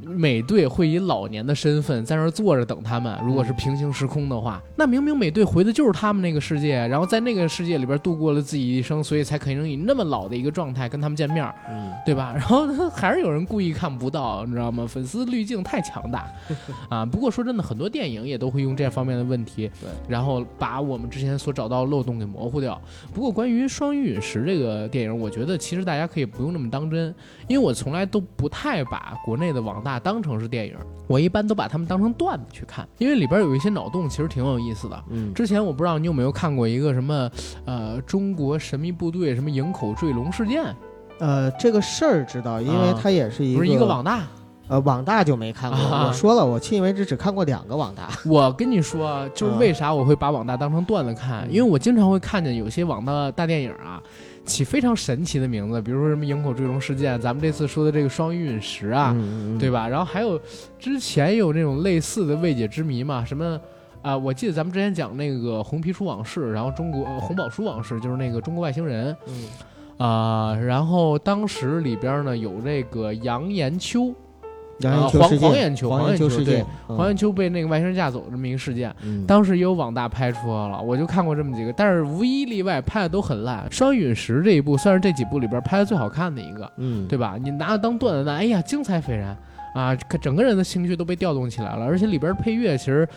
[0.05, 3.19] 美队会以老年的身份在那儿坐着等他们。
[3.25, 12.33] 如果是平行时空的话，那明明美队回的就是他们那个世界，然后在那个世界里边度过了自己一生，所以才可能以那么老的一个状态跟他们见面，嗯，对吧？
[12.35, 14.87] 然后还是有人故意看不到，你知道吗？
[14.87, 16.27] 粉丝滤镜太强大
[16.91, 17.07] 啊！
[17.07, 22.81] 不过说真的，很多电影也都会用这方面的问题，对，然后把我们之前所找到漏洞给模糊掉。
[23.15, 27.15] 不过关于《双鱼陨石》这个电影，我觉得其实大家可以不用那么当真，
[27.47, 29.92] 因为我从来都不太把国内的网大。
[29.99, 30.77] 当成是电影，
[31.07, 35.05] 我一般都把他们当成段子去看，因为里边有一些脑洞，其实挺有意思的。
[35.11, 37.31] 嗯，之前我不知道你有没有看过一个什么，
[37.65, 40.65] 呃，中国神秘部队什么营口坠龙事件，
[41.19, 44.23] 呃，这个事儿知道，因为它也是一个不是一个网大，
[44.69, 45.79] 呃，网大就没看过。
[45.79, 48.09] 我说了，我迄今为止只看过两个网大。
[48.25, 54.03] 我跟你说，就是为啥我会把网大当成段子看，因为我经常会看见有些网大大电影啊。
[54.45, 59.17] 起非常神奇的名字，比如说什么营口坠龙事件，咱们这次说的这个双鱼陨石啊，
[59.59, 59.89] 对吧？
[59.89, 60.41] 然后还有
[60.79, 63.61] 之前有那种类似的未解之谜嘛，什么
[64.03, 64.17] 啊？
[64.17, 69.17] 我记得咱们之前讲那个红皮书往事，然后中国红宝书往事就是那个中国外星人，
[69.97, 74.13] 啊，然后当时里边呢有这个杨延秋。
[74.81, 83.65] 黄黄眼球，黄眼球事件，黄眼球被那个外星人架走这么一个事件，嗯，当时也有网大拍出来了，我就看过这么几个，但是无一例外拍的都很烂。
[83.71, 87.37] 双陨石这一部算是这几部里边拍的最好看的一个，嗯，对吧？
[87.41, 89.37] 你拿它当段子那，哎呀，精彩斐然
[89.75, 93.09] 啊，整个人的情绪都被调动起来了，而且里边配乐其实，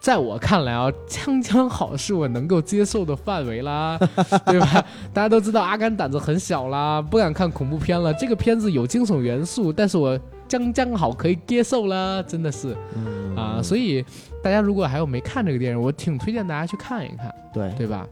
[0.00, 3.98] 在我看来啊，将将好是我能够接受的范围啦，
[4.44, 4.84] 对吧？
[5.12, 8.12] 大家都知道阿甘胆子很小啦，不敢看恐怖片了。
[8.14, 10.20] 这个片子有惊悚元素，但是我。
[10.54, 12.76] 将将好可以接受了，真的是，
[13.36, 14.04] 啊，所以
[14.40, 18.06] 大家如果还有没看这个电影，我挺推荐大家去看一看，对对吧？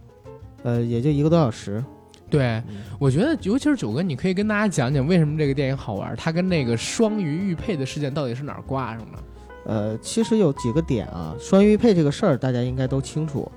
[0.65, 1.83] 呃，也就一个多小时，
[2.29, 2.61] 对，
[2.99, 9.19] 我觉得尤其是九哥，你可以跟大家讲讲为什么这个电影好玩，它跟那个双鱼玉佩的事件到底是哪儿挂上的？
[9.65, 13.49] 呃，其实有几个点啊，双鱼玉佩这个事儿大家应该都清楚。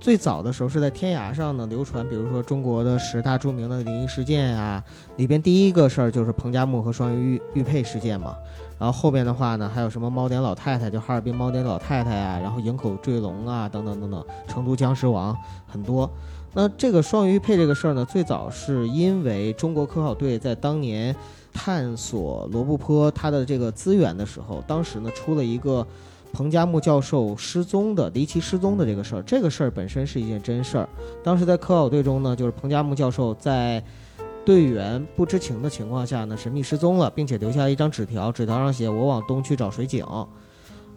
[0.00, 4.82] 最早的时候是在天涯上呢流传，比如说中国的十大著名的灵异事件啊，
[5.16, 8.34] 里边第一个事儿就是彭加木和双鱼玉玉佩事件嘛。
[8.78, 16.08] 然后后边的话呢，还有什么猫点老太太，就哈尔滨猫点老太太呀，然后营口坠龙啊，等等等等，成都僵尸王很多。
[16.54, 21.14] 那这个双鱼玉佩这个事儿呢，最早是因为中国科考队在当年
[21.52, 25.84] 探索罗布泊它的这个资源的时候，当时呢出了一个。
[26.38, 30.88] 彭加木教授失踪的离奇失踪的这个事儿，这个事儿本身是一件真事儿。
[31.20, 33.82] 当时在科考队中呢，就是彭加木教授在
[34.46, 40.06] 队员不知情的情况下呢，神秘失踪了，并且留下一张纸条，纸条上写“我往东去找水井”。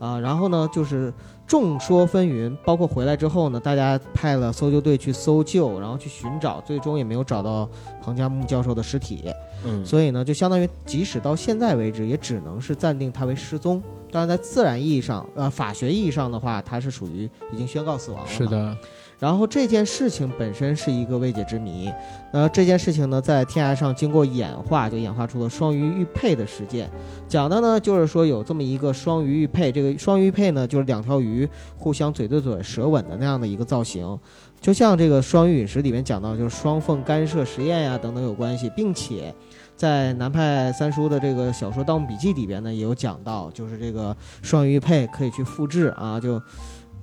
[0.01, 1.13] 啊，然后呢，就是
[1.45, 7.69] 众说纷纭，包括回来之后呢，大家派了搜救队去搜救，然后去寻找，最终也没有找到
[8.01, 9.31] 彭加木教授的尸体。
[9.63, 13.79] 嗯，所以呢，就相当于即使到现在为止，也只能是暂定他为失踪。
[14.11, 18.27] 当然，在自然意义上，呃，法学意义上的话，他是属于已经宣告死亡了。
[18.27, 18.75] 是的。
[19.21, 21.93] 然后这件事情本身是一个未解之谜，
[22.31, 26.89] 呃，这件事情呢，在天涯上经过演化，就演化出了双鱼玉佩的事件。
[27.27, 34.17] 讲的呢，就是说有这么一个双鱼玉佩，这个双鱼玉佩呢，就是两条鱼互相嘴对嘴、舌吻的那样的一个造型，
[34.59, 39.31] 就像这个双鱼陨石里面讲到，就是双缝干涉实验呀等等有关系，并且
[39.75, 46.41] 在南派三叔的这个小说《盗墓笔记》里边呢，也有讲到，就是这个双鱼佩可以去复制啊，就。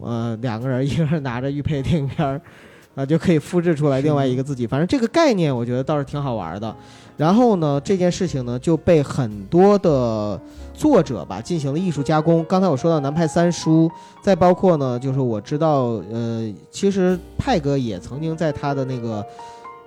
[0.01, 2.41] 呃，两个人，一个人拿着玉佩影片儿，
[2.95, 4.67] 啊，就可以复制出来另外一个自己。
[4.67, 6.75] 反正这个概念，我觉得倒是挺好玩的。
[7.17, 10.41] 然后呢，这件事情呢就被很多的
[10.73, 12.45] 作者吧进行了艺术加工。
[12.49, 13.91] 刚才我说到南派三叔，
[14.23, 19.25] 再包括呢，就是我知道，呃，其实派哥也曾经在他的那个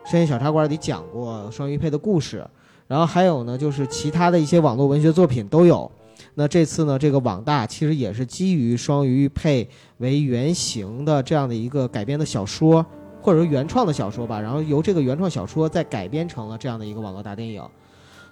[0.05, 2.45] 深夜小茶馆里讲过双玉佩的故事。
[2.87, 5.89] 然后还有呢，就是其他的一些网络文学作品都有。
[6.35, 9.67] 那这次呢，这个网大其实也是基于双鱼玉佩
[9.97, 12.85] 为原型的这样的一个改编的小说，
[13.21, 14.39] 或者说原创的小说吧。
[14.39, 17.61] 然后由这个原创小说再改编成了这样的一个网络大电影。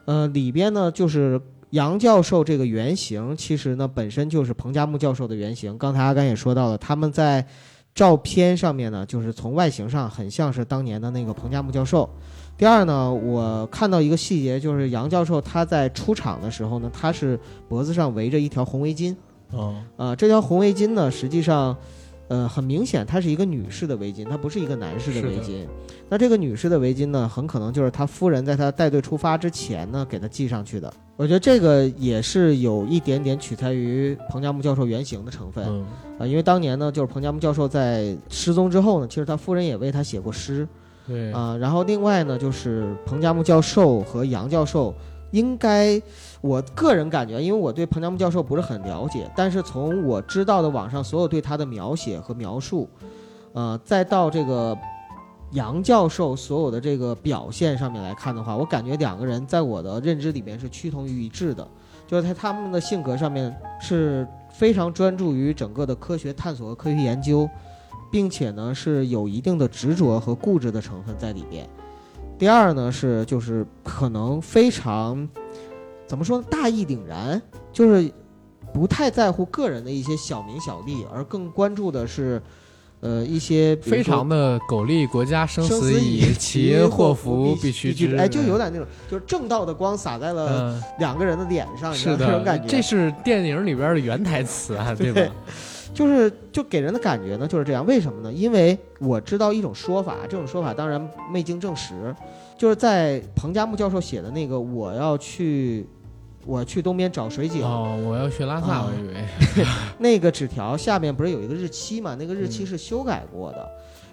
[0.05, 1.39] 呃，里边呢就是
[1.71, 5.77] 杨教授这个原型，其实呢本身就是彭加木教授的原型。
[5.77, 7.45] 刚才阿甘也说到了，他们在
[7.93, 12.09] 照片上面呢，就是从外形上很像是当年的那个彭加木教授。
[12.59, 19.15] 第二呢，我看到一个细节，就是杨教授他在出场的时候呢，他是脖子上围着一条红围巾。
[19.51, 21.73] 哦，啊，这条红围巾呢，实际上，
[22.27, 25.65] 呃，很明显它是一个女士的围巾，它不是一个男士的围巾。
[26.09, 30.93] 那这个女士的围巾呢，很可能就是他夫人在他带队出发之前呢给他系上去的。
[31.15, 35.65] 我觉得这个也是有一点点取材于彭加木教授原型的成分。
[36.19, 40.67] 啊，因为当年呢，就是彭加木教授在失踪之后呢，其实他夫人也为他写过诗。
[41.09, 44.93] 对啊，然后另外呢，就是彭加木教授和杨教授，
[45.31, 45.99] 应该
[46.39, 52.87] 我个人感觉，因为我对彭加木教授不是很了解，但是从我知道的网上所有对他的描写和描述，
[53.53, 54.77] 呃，再到这个
[55.53, 61.67] 杨教授所有的这个表现上面来看的话，我感觉两个人在我的认知里面是趋同于一致的，
[62.05, 67.49] 就是在他们的性格上面是非常专注于整个的科学探索和科学研究。
[68.11, 71.67] 并且呢，是有一定的执着和固执的成分在里边。
[72.37, 75.27] 第二呢，是就是可能非常，
[76.07, 77.41] 怎么说呢，大义凛然，
[77.73, 78.09] 就是
[78.73, 82.41] 不太在乎个人的一些小名小利，而更关注的是，
[83.01, 88.15] 呃，一些非常的苟利国家生死以，其因祸福必须知。
[88.15, 92.67] 哎，就有点那种，就是正道的光洒在了两个人的脸上，是的，这种感觉。
[92.67, 95.21] 这是电影里边的原台词啊，对吧？
[95.93, 98.31] 就是就给人的感觉呢就是这样，为什么呢？
[98.31, 102.15] 因为我知道一种说法，这种说法当然未经证实，
[102.57, 105.85] 就是在彭加木教授写的那个我要去，
[106.45, 109.25] 我去东边找水井哦，我要去拉萨，我以为
[109.99, 112.15] 那个纸条下面不是有一个日期嘛？
[112.15, 113.69] 那个日期是修改过的，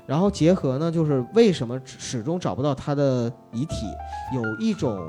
[0.07, 3.75] 然后结合呢，就是为什么始终找不到他的遗体？
[4.35, 5.09] 有一种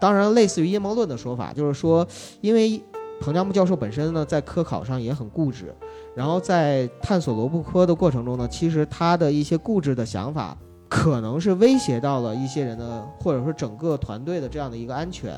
[0.00, 2.06] 当然类似于阴谋论的说法，就是说
[2.40, 2.82] 因为
[3.20, 5.74] 彭加木教授本身呢在科考上也很固执。
[6.14, 10.56] 然后在探索罗布科的过程中呢，其实他的一些固执的想法，
[10.88, 15.32] 可能是威胁到了一些人的，或者说整个团队的这样的一个安全，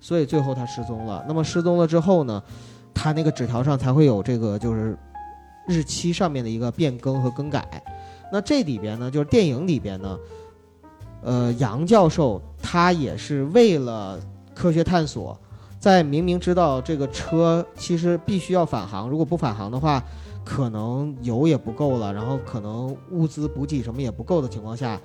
[0.00, 1.24] 所以最后他失踪了。
[1.26, 2.42] 那么失踪了之后呢，
[2.92, 4.96] 他那个纸条上才会有这个就是
[5.66, 7.82] 日期上面的一个变更和更改。
[8.30, 10.18] 那这里边呢，就是电影里边呢，
[11.22, 14.20] 呃，杨教授他也是为了
[14.54, 15.38] 科学探索，
[15.78, 20.02] 在明明知道这个车其实必须要返航，如果不返航的话。
[20.48, 24.96] 可能油也不够了，然后可能物资补给什么也不够的情况下，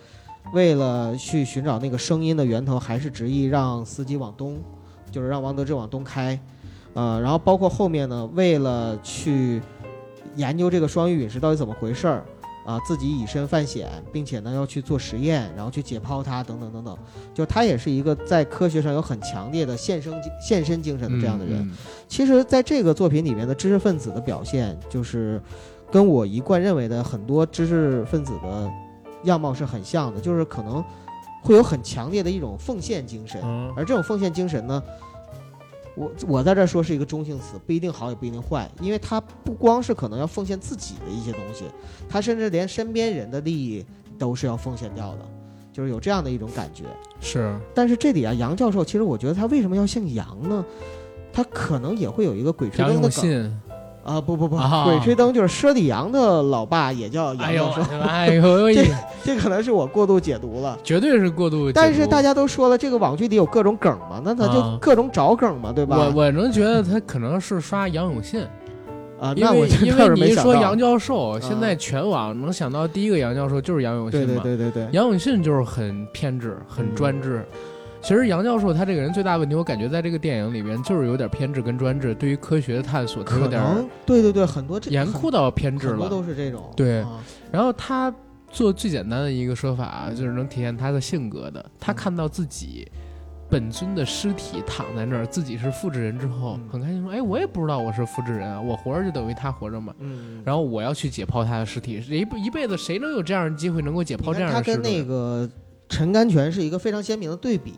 [0.54, 4.60] 为了去寻找那个声音的源头，还是执意让司机往东，
[5.10, 6.40] 就是让王德志往东开，
[6.94, 9.60] 呃，然后包括后面呢，为了去
[10.36, 12.24] 研究这个双鱼陨石到底怎么回事儿。
[12.66, 16.98] 啊，自己以身犯险，并且呢要去做实验，然后去解剖它，等等等等。
[17.34, 21.70] 就他也是一个在科学上有很强烈的献身献身精神的这样的人。
[22.08, 25.42] 其实，在这个作品里面的知识分子的表现，就是
[25.92, 28.72] 跟我一贯认为的很多知识分子的
[29.24, 30.84] 样貌是很像的，就是可能
[31.42, 33.42] 会有很强烈的一种奉献精神。
[33.76, 34.82] 而这种奉献精神呢？
[35.96, 41.66] 我我在这说是一个中性词，不一定好也不一定坏，因为他不光是可能要奉献自己的一些东西，
[42.08, 43.86] 他甚至连身边人的利益
[44.18, 45.20] 都是要奉献掉的，
[45.72, 46.86] 就是有这样的一种感觉。
[47.20, 50.66] 是，但是这里啊，杨教授其实我觉得他为什么要姓杨呢？
[51.34, 53.62] 他可能也会有一个鬼吹灯的梗。
[54.04, 57.82] 啊不不不，鬼吹灯就是佘丽阳的老爸也叫杨教授。
[58.02, 58.86] 哎呦，这
[59.24, 61.74] 这可能是我过度解读了，绝对是过度解读。
[61.74, 65.98] 但是大家都说了，这个网剧里有各种梗嘛，那他就各种找梗嘛，对吧？
[65.98, 68.44] 我我能觉得他可能是刷杨永信，
[69.20, 77.46] 啊，因为因为你一说杨教授，现在全网能想到第一个杨教授就是杨永信嘛，对对对对对，杨永信就是很偏执、很专制。
[78.02, 83.62] 其实杨教授他这个人最大问题，我感觉在这个电影里边就是有点偏执跟专制，对于科学的探索他有点
[84.06, 86.74] 对对对，很多严酷到偏执了，很多都是这种。
[86.76, 87.06] 对，
[87.52, 88.14] 然后他
[88.50, 91.64] 做最简单的一个说法，就是能体现他的性格的。
[91.80, 92.88] 他看到自己
[93.48, 100.42] 本尊的尸体躺在那儿，自己是复制人之后，很开心说：“哎，我也不知道我是复制人啊，我活着就等于他活着嘛。”嗯。
[100.44, 104.72] 然后我要去解剖他的尸体，一一辈子谁能有这样的机会能够解剖这样的尸体？
[104.72, 105.48] 他跟那个。
[105.92, 107.74] 陈甘泉是一个非常鲜明的对比，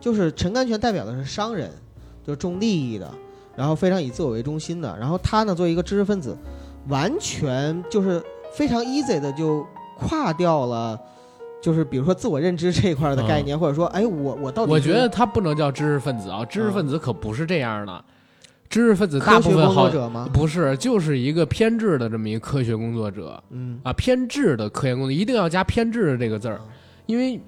[0.00, 1.70] 就是陈甘泉代表的是商人，
[2.26, 3.08] 就是重利益的，
[3.54, 6.34] 然后非常以自我为中心的，然后他呢作为一个知识分子，
[6.88, 8.20] 完全就是
[8.54, 9.64] 非常 easy 的就
[9.98, 10.98] 跨掉了，
[11.62, 18.02] 就是比如说自我认知这一块的概念，或者说，哎，我我到底我觉得他不能叫知识分子啊，知识分子可不是这样的，
[18.70, 19.90] 知识分子大部分好
[20.32, 23.78] 不是就是一个偏执的这么一个科学工作者，嗯。
[23.82, 26.58] 啊，偏执的科研工作一定要加偏执的这个字儿。
[27.12, 27.38] 因为，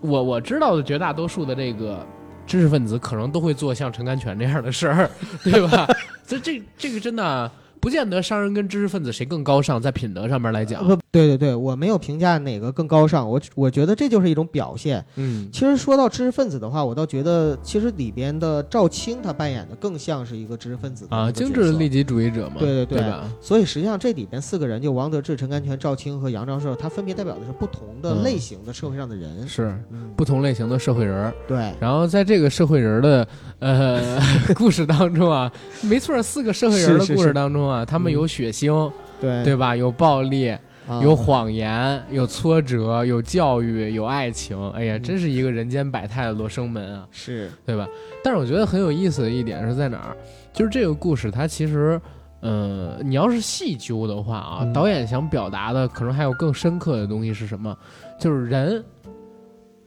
[0.00, 2.06] 我我知道的绝大多数的这个
[2.46, 5.10] 知识分子可能都会做像陈甘泉这样的事儿，
[5.42, 5.84] 对吧？
[6.24, 7.50] 所以这这个真的。
[7.82, 15.04] 不见得商人跟知识分子谁更高尚，在品德上面来讲，对对对，我没有评价哪个更高尚，我我觉得这就是一种表现。
[15.16, 22.56] 嗯，其实说到知识分子的话，我倒觉得其实里边的赵青他扮演的更像是一个知识分子啊，精致的利己主义者嘛。
[22.58, 29.76] 对对对，所以实际上这里边四个人，就王德志、陈甘泉、赵青和杨兆寿，他分别代表的是不同的类型的社会上的人，是
[30.16, 31.32] 不同类型的社会人。
[31.48, 33.26] 对，然后在这个社会人的
[33.58, 34.20] 呃
[34.54, 35.50] 故事当中啊，
[35.82, 37.68] 没错，四个社会人的故事当中。
[37.68, 38.90] 啊，他们有血腥，
[39.20, 39.76] 对对吧？
[39.76, 40.56] 有暴力，
[41.02, 44.70] 有谎言，有挫折，有教育，有爱情。
[44.72, 47.06] 哎呀，真是一个人间百态的罗生门啊！
[47.10, 47.86] 是对吧？
[48.24, 50.16] 但是我觉得很有意思的一点是在哪儿？
[50.52, 52.00] 就是这个故事，它其实，
[52.42, 57.76] 嗯，你要是细究的话啊，导演想表达的可能还有更深刻的东西是什么？
[58.18, 58.84] 就是人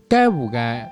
[0.07, 0.89] 该不该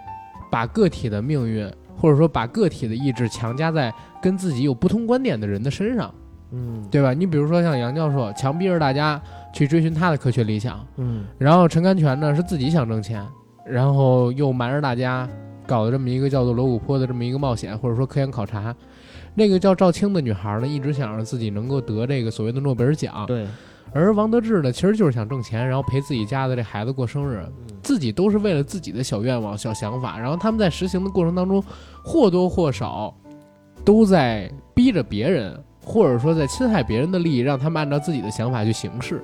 [0.52, 6.14] 把个体的命运，或者说把个体的意志强加在跟自己有不同观点的人的身上？
[6.54, 7.14] 嗯，对吧？
[7.14, 9.22] 你比如说像杨教授，强逼着大家
[9.54, 13.26] 去追寻他的科学理想，嗯，然后陈甘泉呢是自己想挣钱，
[13.66, 15.28] 然后又瞒着大家
[15.68, 18.76] 搞的这么一个叫做罗古坡的这么一个冒险或者说科研考察。
[19.34, 23.46] 那个叫赵青的女孩呢，一直想让自己能够得这个所谓的诺贝尔奖，对。
[23.94, 27.46] 而王德志呢，其实就是想挣钱，然后陪自己家的这孩子过生日，
[27.82, 30.18] 自己都是为了自己的小愿望、小想法。
[30.18, 31.62] 然后他们在实行的过程当中，
[32.04, 33.14] 或多或少
[33.84, 35.62] 都在逼着别人。
[35.84, 39.20] 或者说，在侵害别人的利益，让他们按照自己的想法去行事，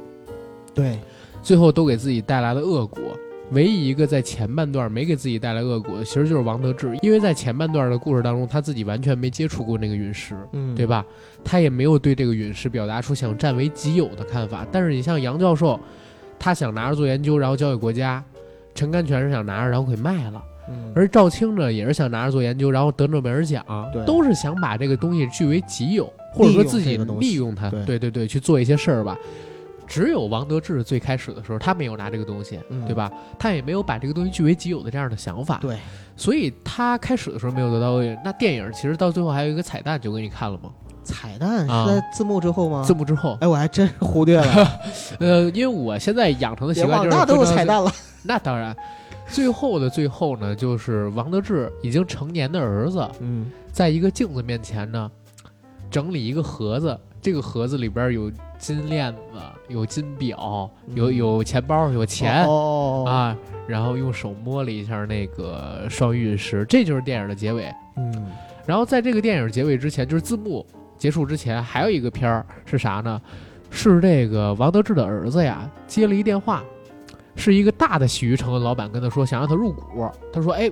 [0.78, 1.00] 对，
[1.42, 3.02] 最后都给自己带来了恶果。
[3.52, 11.06] 唯一一个在前半段没给自己带来恶果的，其实就是王德志，因为在前半段的故事当中，他自己完全没接触过那个陨石，嗯，对吧？
[11.46, 14.68] 他也没有对这个陨石表达出想占为己有的看法。
[14.70, 15.80] 但是你像杨教授，
[16.38, 18.22] 他想拿着做研究，然后交给国家；
[18.76, 20.44] 陈甘泉是想拿着，然后给卖了。
[20.94, 23.66] 而赵青呢，也是想拿着做研究，然后得诺贝尔奖，
[24.06, 26.12] 都是想把这个东西据为己有。
[26.34, 29.18] 或者说自己利用它，对对对，去做一些事儿吧。
[29.88, 33.10] 只有王德志最开始的时候，他没有拿这个东西，对吧？
[33.40, 35.58] 他也没有把这个东西据为己有的这样的想法。
[35.62, 35.78] 对，
[36.16, 38.16] 所以他开始的时候没有得到位。
[38.24, 40.70] 那电影其实到最后还有一个彩蛋，就给你看了吗？
[41.04, 42.84] 彩蛋是在字幕之后吗？
[42.84, 43.38] 字幕之后。
[43.40, 44.80] 哎，我还真是忽略了。
[45.20, 47.90] 呃，因为我现在养成的习惯就是那都有彩蛋了。
[48.24, 48.76] 那当然，
[49.30, 55.10] 最后的最后呢，就是王德志已经成年的儿子，嗯，在一个镜子面前呢。
[55.90, 59.20] 整理一个盒子，这个盒子里边有金链子，
[59.68, 62.48] 有金表，有有钱包，有钱
[63.06, 63.36] 啊。
[63.68, 67.70] 然后用手摸了一下那个双玉石，这就是电影的结尾。
[67.98, 68.32] 嗯，
[68.66, 70.66] 然后在这个电影结尾之前，就是字幕
[70.98, 73.22] 结束之前，还有一个片儿是啥呢？
[73.72, 76.64] 是这个王德志的儿子呀接了一电话，
[77.36, 80.10] 是一个大的洗浴城的老板跟他说想让他入股。
[80.32, 80.72] 他说：“哎，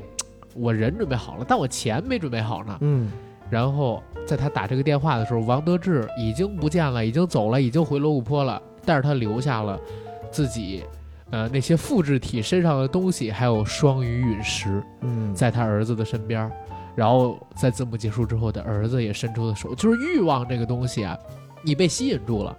[0.54, 3.12] 我人准备好了，但我钱没准备好呢。”嗯。
[3.50, 8.62] 然后在他打这个电话的时候，王德志已经不见了，已经走了，已经回罗布泊了。
[8.84, 9.80] 但是他留下了
[10.32, 10.84] 自己，
[11.32, 16.52] 呃，那些复制体身上的东西，还有双鱼陨石，嗯，在他儿子的身边。
[16.96, 21.18] 然后在字幕结束之后，的儿子也伸出了手，就是欲望这个东西啊，
[21.62, 22.56] 你被吸引住了，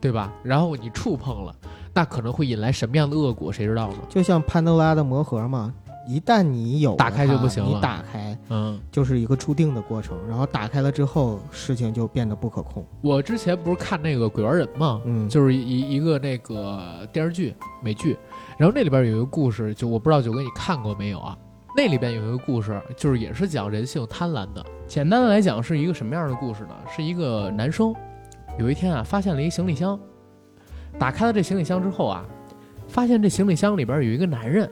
[0.00, 0.32] 对吧？
[0.42, 1.54] 然后你触碰了，
[1.92, 3.98] 那可能会引来什么样的恶果，谁知道呢？
[4.08, 5.74] 就像潘多拉的魔盒嘛。
[6.06, 10.16] 一旦你有打开就不行了，你打开，嗯，就是一个注定的过程。
[10.28, 12.84] 然后打开了之后，事情就变得不可控。
[13.00, 18.16] 我之前不是看那个《鬼玩人》嘛，嗯，就是一一个那个电视剧美剧，
[18.58, 21.36] 然后那里边有一个故事，就我不知道九哥你看过没有啊？
[21.76, 24.64] 那里边有一个故事，就是也是讲人性贪婪的。
[24.86, 26.74] 简单的来讲，是一个什么样的故事呢？
[26.94, 27.94] 是一个男生
[28.58, 29.98] 有一天啊，发现了一行李箱，
[30.98, 32.24] 打开了这行李箱之后啊，
[32.86, 34.70] 发现这行李箱里边有一个男人，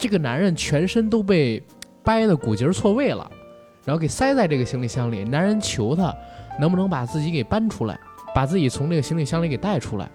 [0.00, 1.62] 这个男人全身都被
[2.02, 3.30] 掰的骨节错位了，
[3.84, 5.24] 然后给塞在这个行李箱里。
[5.24, 6.10] 男人求他
[6.58, 8.00] 能不能把自己给搬出来，
[8.34, 10.10] 把自己从这个行李箱里给带出来。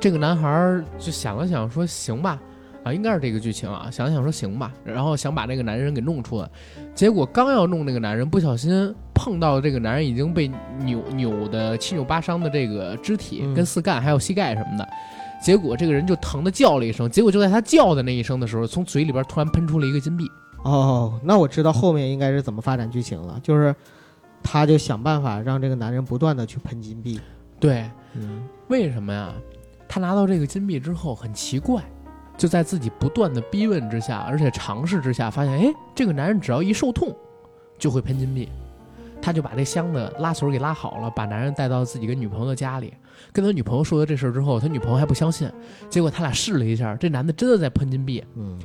[0.00, 2.40] 这个男孩就想了想，说行吧。
[2.82, 6.48] 啊，应该是这个剧情啊，想了想说行吧，然后想把那个男人给弄出来，
[6.94, 14.88] 结果刚要弄那个男人，不小心碰到这个男人已经被扭扭的七扭八伤的这个肢体跟四干还有膝盖什么的，
[15.46, 20.28] 结果这个人就疼的叫了一声，结果就在他叫的那一声的时候，从嘴里边突然喷出了一个金币。
[20.64, 23.72] 哦，那我知道后面应该是怎么发展剧情了，就是
[24.42, 27.20] 他就想办法让这个男人不断的去喷金币。
[27.60, 29.32] 对，嗯，为什么呀？
[29.86, 31.80] 他拿到这个金币之后很奇怪。
[32.36, 37.14] 就在自己不断的逼问之下，而且尝试之下，发现，哎，这个男人只要一受痛，
[37.78, 38.48] 就会喷金币。
[39.26, 42.94] 他就把这箱子拉锁给拉好了，把男人带到自己跟女朋友的家里，
[43.32, 45.50] 跟他女朋友说了这事儿之后，他女朋友还不相信。
[45.90, 48.22] 结果他俩试了一下，这男的真的在喷金币。
[48.36, 48.56] 嗯。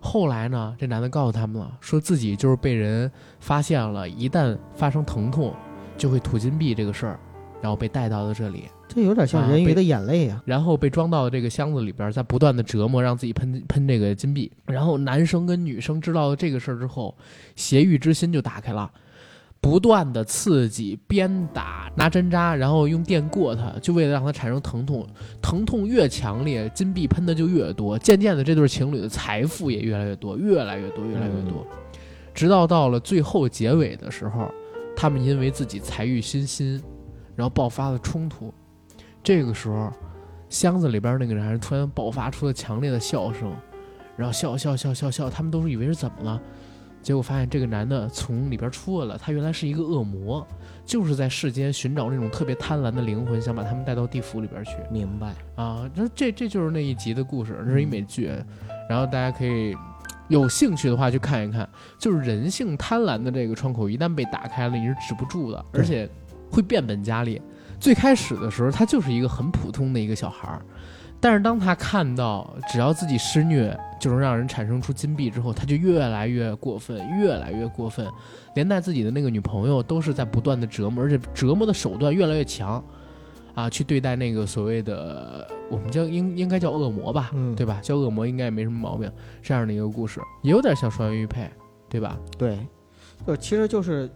[0.00, 3.08] 后来呢，这男的告诉他们了，说自己就是被人
[3.38, 5.54] 发现了，一旦发生疼痛，
[5.96, 7.20] 就会吐金币这个事儿，
[7.62, 8.64] 然后被带到了这里。
[8.88, 14.50] 这有点像人鱼的眼泪啊，然后被装到了这个箱子里边，在不断的折磨，让自己喷喷这个金币。
[14.66, 17.16] 然后男生跟女生知道了这个事儿之后，
[17.54, 18.90] 邪欲之心就打开了，
[19.60, 25.06] 不断的刺激、鞭打、拿针扎，然后用电过他，就为了让他产生疼痛。
[25.42, 27.98] 疼痛越强烈，金币喷的就越多。
[27.98, 31.66] 渐渐的，这对情侣的财富也越来越多，越来越多，越来越多，
[32.32, 34.48] 直到到了最后结尾的时候，
[34.96, 36.80] 他们因为自己财欲熏心，
[37.34, 38.54] 然后爆发了冲突。
[39.24, 39.92] 这个时候，
[40.48, 43.52] 箱子里边那个男人突然爆发出了强烈的笑声，
[44.16, 46.40] 然后笑笑笑笑笑，他们都是以为是怎么了，
[47.08, 50.46] 结果发现这个男的从里边出来了，他原来是一个恶魔，
[50.84, 54.72] 就是在世间寻找那种特别贪婪的灵魂，想把他们带到地府里边去。
[54.90, 55.90] 明白啊？
[55.94, 58.30] 那这这就是那一集的故事，这是一美剧，
[58.90, 59.74] 然后大家可以
[60.28, 61.66] 有兴趣的话去看一看，
[61.98, 66.06] 就是人性贪婪的这个窗口一旦被打开了，你是止不住的，而且
[66.50, 67.40] 会变本加厉。
[67.80, 70.60] 最开始的时候，他就是一个很普通的一个小孩儿，
[71.20, 78.06] 但是当他看到只要自己施虐就能让人产生出金币之后，他就越来越过分，越来越过分，
[78.54, 82.82] 连带自己的那个女朋友都是在不断的折磨，而且折磨的手段越来越强，
[83.54, 87.80] 啊，去对待那个所谓的我们叫应应该叫恶魔吧，对吧？
[87.82, 89.10] 叫恶魔应该也没什么毛病，
[89.42, 91.50] 这样的一个故事也有点像双鱼玉佩，
[91.88, 92.16] 对吧？
[92.36, 92.58] 对，
[93.26, 94.10] 就其实就是。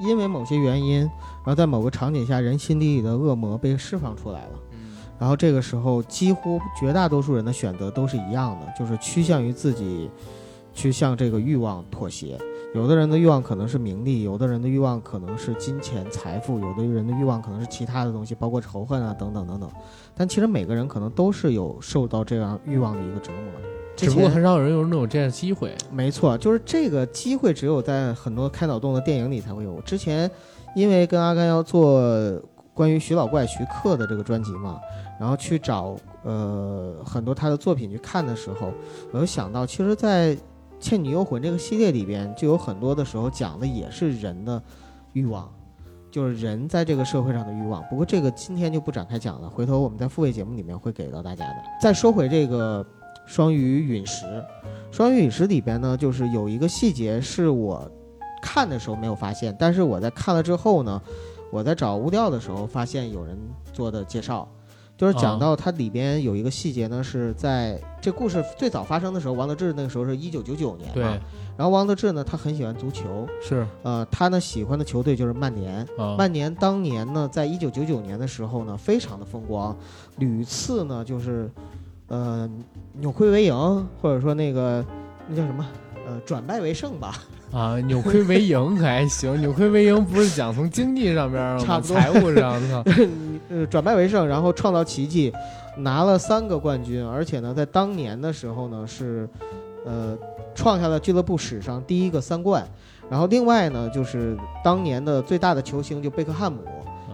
[0.00, 4.50] 因为某些原因，然后在某个场景下，人心底里的恶魔被释放出来了。
[5.18, 10.10] 嗯，然后这个时候，几乎绝大多数人的选择都是一样的，就是趋向于自己，
[10.72, 12.38] 去向这个欲望妥协。
[12.74, 19.70] 有的人的欲望可能是名利，有的人的欲望可能是金钱财富，有的人的欲望可能是其他的东西，包括仇恨啊等等等等。
[20.14, 23.40] 但其实每个人可能都是有受到这样欲望的一个折磨。
[23.96, 25.74] 只不过很少有人有那种这样的机会。
[25.90, 29.80] 没错，就是这个机会只有在很多开脑洞的电影里才会有。
[29.80, 30.30] 之前，
[30.76, 32.00] 因为跟阿甘要做
[32.74, 34.78] 关于徐老怪徐克的这个专辑嘛，
[35.18, 38.72] 然后去找呃很多他的作品去看的时候，
[39.12, 40.34] 我就想到，其实，在
[40.80, 44.62] 《倩女幽魂》这个系列里边，就有很多的时候讲的也是人的
[45.12, 45.52] 欲望，
[46.10, 47.82] 就是人在这个社会上的欲望。
[47.90, 51.56] 不过这个今天就不展开讲了，回头我们在付费节目里面会给到大家的。
[51.80, 52.84] 再说回这个。
[53.26, 54.24] 双鱼陨石，
[54.90, 57.86] 双鱼陨石里边呢，就是有一个细节是我
[58.40, 61.02] 看的时候没有发现，但是我在看了之后呢，
[61.52, 63.38] 我在找物料的时候发现有人
[63.70, 64.48] 做的介绍，
[64.98, 71.18] 就是讲到它里边有一个细节呢，是在这故事最早发生的时候，王德志那个时候是一九九九年嘛，
[71.56, 75.86] 然后王德志呢，他很喜欢足球，是，呃，他呢喜欢的球队就是曼联，
[76.18, 79.74] 曼联当年呢，在一九九九年的时候呢，非常的风光，
[80.18, 81.50] 屡次呢就是。
[82.10, 82.48] 呃，
[82.94, 83.54] 扭亏为盈，
[84.00, 84.82] 或者说那个
[85.28, 85.62] 那叫什么？
[86.06, 87.22] 呃，转败为胜吧。
[87.52, 92.84] 啊，扭亏为盈可还行，扭亏为盈不是讲从经济上边差不多财务上的。
[93.50, 95.32] 呃，转败为胜，然后创造奇迹，
[95.78, 99.28] 拿了三个冠军，而且呢，在当年的时候呢，是
[99.84, 100.16] 呃
[100.54, 102.66] 创下了俱乐部史上第一个三冠。
[103.08, 106.60] 然后另外呢，就是当年的最大的球星就贝克汉姆。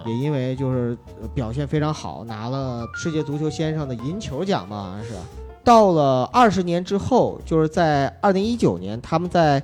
[0.07, 0.95] 也因为就是
[1.33, 5.15] 表现非常好，拿了世界足球先生的银球奖吧，好像是。
[5.63, 9.63] 到了二十年之后，就是在二零一九年，他们在，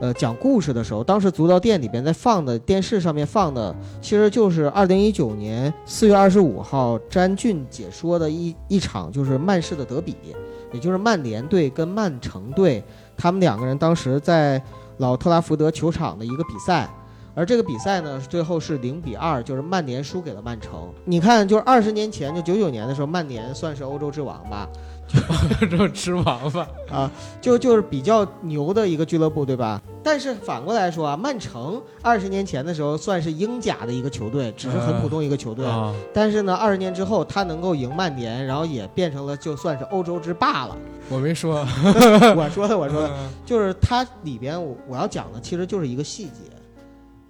[0.00, 10.14] 呃，讲故事的时候，当时足疗店里边在放的电视上面放的，其实就是二零一九年四月二十五号詹俊解说的一一场就是曼市的德比，
[10.72, 12.82] 也就是曼联队跟曼城队，
[13.16, 14.62] 他们两个人当时在
[14.98, 16.88] 老特拉福德球场的一个比赛。
[17.34, 20.92] 而这个比赛呢，最后是零比二，就是曼联输给了曼城。
[21.04, 24.68] 你看，就是二十年前，就九九年的时候，曼联算是欧洲之王吧。
[25.70, 29.80] 就吃王吧 啊，就就是比较牛的一个俱乐部，对吧？
[30.02, 35.66] 但是反过来说啊，曼城二十年前的时候算是英甲的一个球队，只是很普通一个球队。
[36.12, 40.76] 但是呢，二十年之后，他能够赢曼联，然后也变成了就算是欧洲之霸了。
[41.08, 41.66] 我没说，
[42.36, 43.10] 我说的，我说的，
[43.44, 46.57] 就是它里边我我要讲的其实就是一个细节。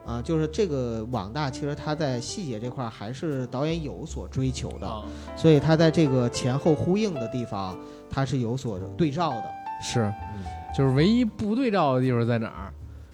[0.08, 5.02] 啊，就是这个网大，其实他在细节这块还是导演有所追求的，
[5.36, 7.76] 所以他在这个前后呼应的地方，
[8.08, 9.44] 他是有所对照的。
[9.82, 10.10] 是，
[10.74, 12.72] 就是唯一不对照的地方在哪儿？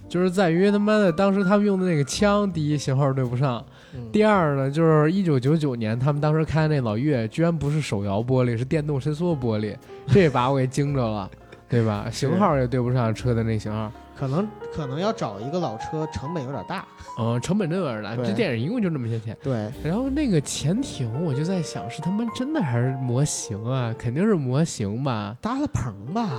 [0.09, 3.65] 就是在于他妈的当时他们用的那个枪，第一型号对不上，
[4.13, 9.75] 第二呢，就是一九九九年他们当时开的那老岳，居然不是手摇玻璃，是电动伸缩玻璃，
[10.07, 11.29] 这把我给惊着了，
[11.69, 12.09] 对吧？
[12.13, 13.91] 型号也对不上车的那型号。
[14.17, 16.87] 可能可能要找一个老车，成本有点大。
[17.19, 18.17] 嗯，成本真有点大。
[18.17, 19.37] 这电影一共就那么些钱。
[19.43, 19.71] 对。
[19.83, 23.95] 然后那个潜艇，我就在想，是他妈真的还是模型啊？
[23.99, 26.31] 肯定是模型吧，搭了棚吧？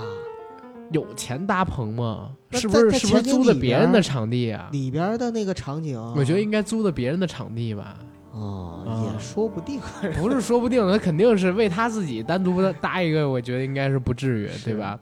[0.92, 2.30] 有钱搭棚吗？
[2.52, 4.70] 是不是是不是租的别人的场地啊？
[4.72, 7.98] 里边的那个场景，我觉得应该租的别人的场地吧。
[8.32, 9.80] 哦，也说不定。
[10.20, 15.00] 不是说不定，他肯定是为他自己单独搭一个，我觉得应该是不至于，对吧？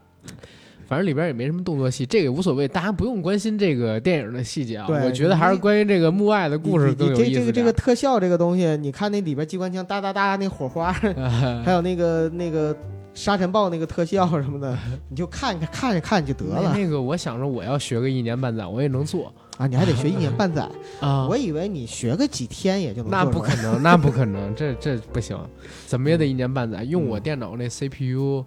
[0.86, 4.86] 反正里边也没什么动作戏，这个无所谓，大家不用关心这个电影的细节啊。
[4.88, 7.40] 我觉得还是关于这个幕外的故事更有意思。
[7.40, 10.92] 这个这个特效这个东西，你看那里边机关枪哒哒哒那火花，
[11.64, 12.76] 还有那个那个
[13.14, 14.76] 沙尘暴那个特效什么的，
[15.08, 16.72] 你就看看看着看就得了。
[16.74, 19.66] 那个我想着我要学个一年半载，我也能做啊！
[19.66, 20.68] 你还得学一年半载
[21.00, 21.26] 啊！
[21.28, 23.10] 我以为你学个几天也就能。
[23.10, 25.38] 那不可能，那不可能， 这这不行，
[25.86, 26.82] 怎么也得一年半载。
[26.82, 28.44] 用我电脑那 CPU。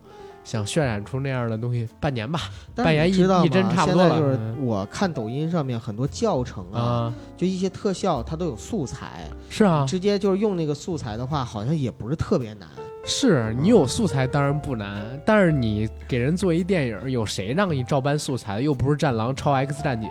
[0.48, 2.40] 想渲染出那样的东西，半年吧，
[2.74, 4.18] 半年一一帧差不多了。
[4.18, 9.30] 就是我看抖音上面很多教程啊，就一些特效，它都有素材。
[9.50, 12.70] 是啊，直接就是用那个素材的话，好像也不是特别难。
[13.06, 18.60] 是你有素材当然不难，但是你给人做一电影，有谁让你照搬素材？
[18.60, 20.10] 又不是《战狼》超 X 战警，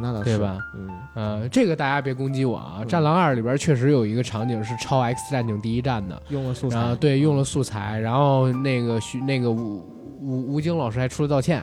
[0.00, 0.58] 那倒是对吧？
[0.74, 9.86] 嗯，呃，这个大家别攻击我啊，《战狼二》里边确实有一个场景是超 X 战警第一战的，用了素材，对，用了素材，然后那个徐那个吴
[10.20, 11.62] 吴吴京老师还出了道歉。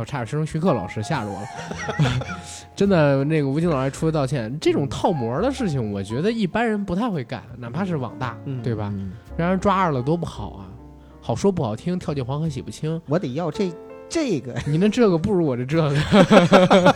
[0.00, 1.46] 我差点说成徐克老师，吓着我了。
[2.74, 4.58] 真的，那个吴京老师还出来道歉。
[4.58, 8.92] 这种套模的事情，我觉得一般人不太会干，哪怕是网大，对吧？
[9.36, 10.66] 让人抓着了多不好啊！
[11.20, 13.00] 好说不好听，跳进黄河洗不清。
[13.06, 13.70] 我得要这
[14.08, 15.90] 这个，你那这个不如我这这个。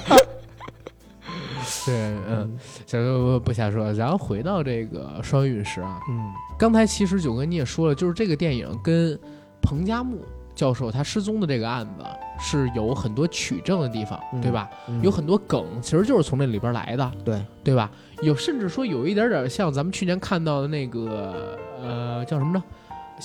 [1.86, 1.94] 对，
[2.26, 3.92] 嗯，小哥不瞎说。
[3.92, 9.18] 然后回到这个双陨石啊，嗯，刚才其实九哥你也说了，就是这个电影跟
[9.60, 10.18] 彭加木。
[10.54, 12.04] 教授他失踪的这个案子
[12.38, 14.68] 是有很多取证的地方，对吧？
[15.02, 17.90] 有很多梗，其实就是从那里边来的，对对吧？
[18.22, 22.62] 有甚至说有一点点像咱们去年看到的那个，呃，叫什么呢？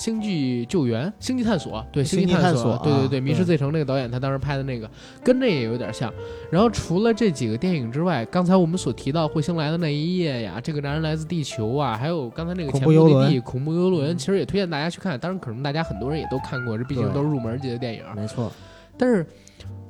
[0.00, 4.90] 星际救援、星际探索，对，星际探索，对对对，《迷失罪城》那个导演他当时拍的那个，
[5.22, 6.10] 跟那也有点像。
[6.50, 15.20] 然后除了这几个电影之外，刚才我们所提到彗星来的那一夜呀，这个男人来自地球啊，还有刚才那个恐怖游轮，恐怖游轮，其实也推荐大家去看。
[15.20, 18.02] 当然，可能大家很多人也都看过，这毕竟都是入门级的电影。
[18.16, 18.50] 没错。
[18.96, 19.26] 但是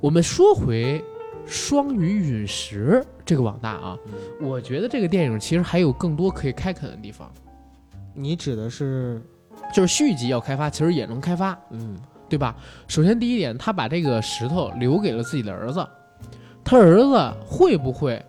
[0.01, 1.01] 我们说回
[1.47, 3.97] 双鱼陨石这个网大啊，
[4.41, 7.31] 我觉得这个电影其实还有更多可以开垦的地方。
[8.13, 9.23] 你指的是？
[9.73, 11.97] 就是续集要开发，其实也能开发，嗯，
[12.29, 12.55] 对吧？
[12.89, 15.87] 首先第一点，他把这个石头留给了自己的儿子，
[16.65, 18.21] 他儿子会不会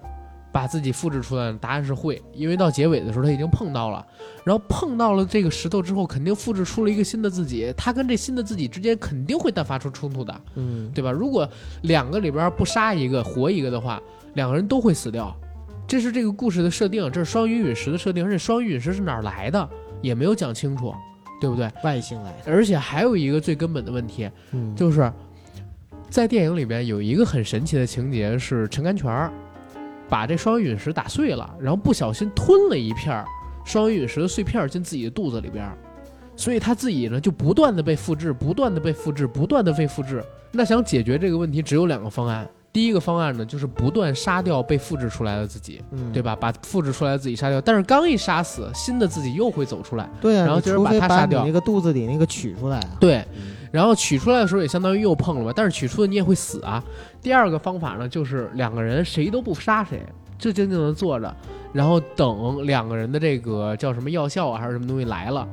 [0.52, 1.52] 把自己复制出来？
[1.54, 4.06] 答案是会，因为到结尾的时候他已经碰到了，
[4.44, 11.12] 然后碰到了这个石头之后，肯定复制出了一个新的自己，他跟这新的自己之间肯定会淡发出冲突的，嗯，对吧？
[11.12, 11.48] 如果
[11.84, 14.02] 两个里边不杀一个活一个的话，
[14.34, 15.36] 两个人都会死掉，
[15.88, 19.70] 这是这个故事的设定，这是双鱼陨石的设定，而且双鱼陨石是哪儿来的
[20.02, 20.94] 也没有讲清楚。
[21.42, 21.70] 对不对？
[21.84, 25.12] 外星来的，而且还有一个最根本的问题，嗯，就是
[26.08, 29.30] 在电影里边有一个很神奇的情节，是陈甘泉
[30.08, 33.26] 把这双鱼陨石打碎了，然后不小心吞了一片
[33.66, 35.68] 双鱼陨石的碎片进自己的肚子里边，
[36.36, 40.24] 所以他自己呢就不断的被复制，不断的被复制，不断的被复制。
[40.52, 42.48] 那想解决这个问题，只有两个方案。
[42.74, 45.82] 第一个方案呢，就是不断杀掉被复制出来的自己，
[46.14, 46.34] 对吧？
[46.36, 50.10] 把复制出来的自己杀掉，但是刚一杀死，新的自己又会走出来。
[50.22, 52.98] 对啊，然后就是把它杀掉，那个肚子里那个取出来啊。
[53.00, 53.26] 对，
[53.72, 55.52] 然后取出来的时候也相当于又碰了吧？
[55.54, 56.82] 但是取出的你也会死啊。
[57.22, 60.02] 第二个方法呢，就是两个人谁都不杀谁，
[60.38, 61.36] 就静静的坐着，
[61.74, 65.46] 然后等两个人的这个叫什么药效啊还是什么东西来了。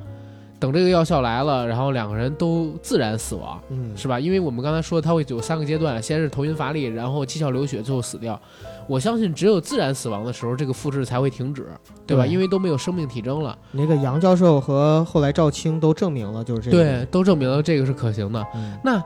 [0.60, 4.18] 等这个药效来了，然后两个人都自然死亡，嗯，是吧？
[4.18, 8.40] 因为我们刚才说它会有三个阶段，先是头晕乏力，然后七窍流血，最后死掉。
[8.88, 11.68] 我相信只有自然死亡的时候，这个复制才会停止，
[12.06, 12.24] 对吧？
[12.24, 13.56] 对因为都没有生命体征了。
[13.70, 16.76] 那个杨教授和后来赵青都证明了，就是这个。
[16.76, 18.44] 对，都证明了这个是可行的。
[18.54, 19.02] 嗯，那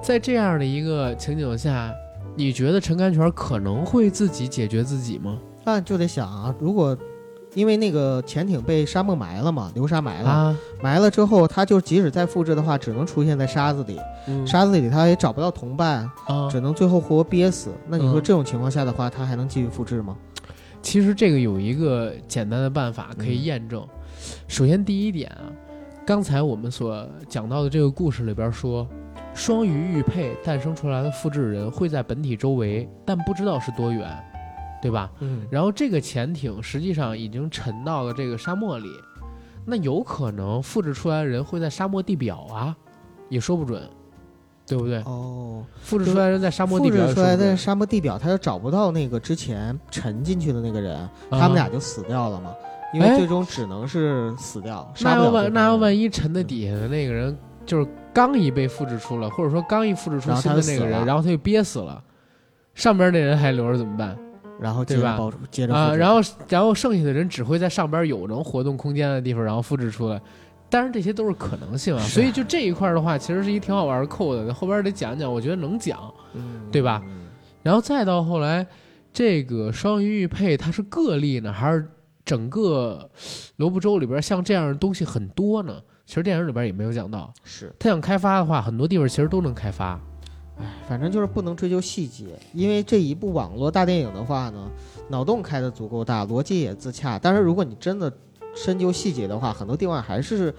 [0.00, 1.92] 在这样的一个情景下，
[2.36, 5.36] 你觉得陈甘泉可能会自己解决自己吗？
[5.64, 6.96] 那就得想啊，如果
[7.54, 14.46] 因为那个潜艇被沙漠埋了嘛，流沙埋了，啊，埋了之后，它就即使再复制的话，只能出现在沙子里，嗯。
[14.46, 17.70] 沙子里它也找不到同伴，啊，只能最后活憋死。
[17.88, 18.22] 那你说嗯。
[18.22, 20.16] 这种情况下的话，它还能继续复制吗？
[20.82, 23.86] 其实这个有一个简单的办法可以嗯验证。
[24.48, 25.48] 首先第一点啊，
[26.04, 28.86] 刚才我们所讲到的这个故事里边说，
[29.32, 34.10] 双鱼玉佩诞生出来的复制人会在本体周围，但不知道是多远，
[34.84, 35.10] 对吧？
[35.20, 38.90] 嗯，然后这个潜艇实际上已经沉到了这个沙漠里，
[39.64, 42.76] 那有可能复制出来的人会在沙漠地表啊，
[43.30, 43.82] 也说不准，
[44.66, 44.98] 对不对？
[45.04, 47.50] 哦，复制出来的人在沙漠地表复制出来表也说不准。
[47.50, 52.54] 的沙漠地表，他就找不到那个之前沉进去的那个人，他们俩就死掉了嘛。
[52.92, 62.00] 因为最终只能是死掉，那要万那要万一沉在底下的那个人就是刚一被复制出了，或者说刚一复制出新的那个人，然后他就憋死了，
[62.74, 64.16] 上边那人还留着怎么办
[64.60, 65.94] 然后接对吧着爆出，接着啊？
[65.94, 70.20] 然后然后剩下的人只会在上边有能活动空间的地方，然后复制出来。
[70.70, 76.12] 当然这些都是可能性啊，所以就这一块的话，其实是一挺好玩的扣的，后边得讲讲，我觉得能讲。
[76.34, 77.28] 嗯对吧嗯
[77.62, 78.66] 然后再到后来，
[79.12, 81.86] 这个双鱼玉佩它是个例呢，还是
[82.24, 83.08] 整个
[83.56, 85.80] 罗布州里边像这样的东西很多呢？
[86.06, 87.32] 其实电影里边也没有讲到。
[87.44, 89.98] 是，他想开发的话，很多地方其实都能开发。
[90.88, 94.70] 反正就是不能追究细节，因为这一部网络大电影的话呢，
[95.08, 97.18] 脑洞开的足够大，逻辑也自洽。
[97.18, 98.12] 但是如果你真的
[98.54, 100.54] 深究细节的话，很多地方还是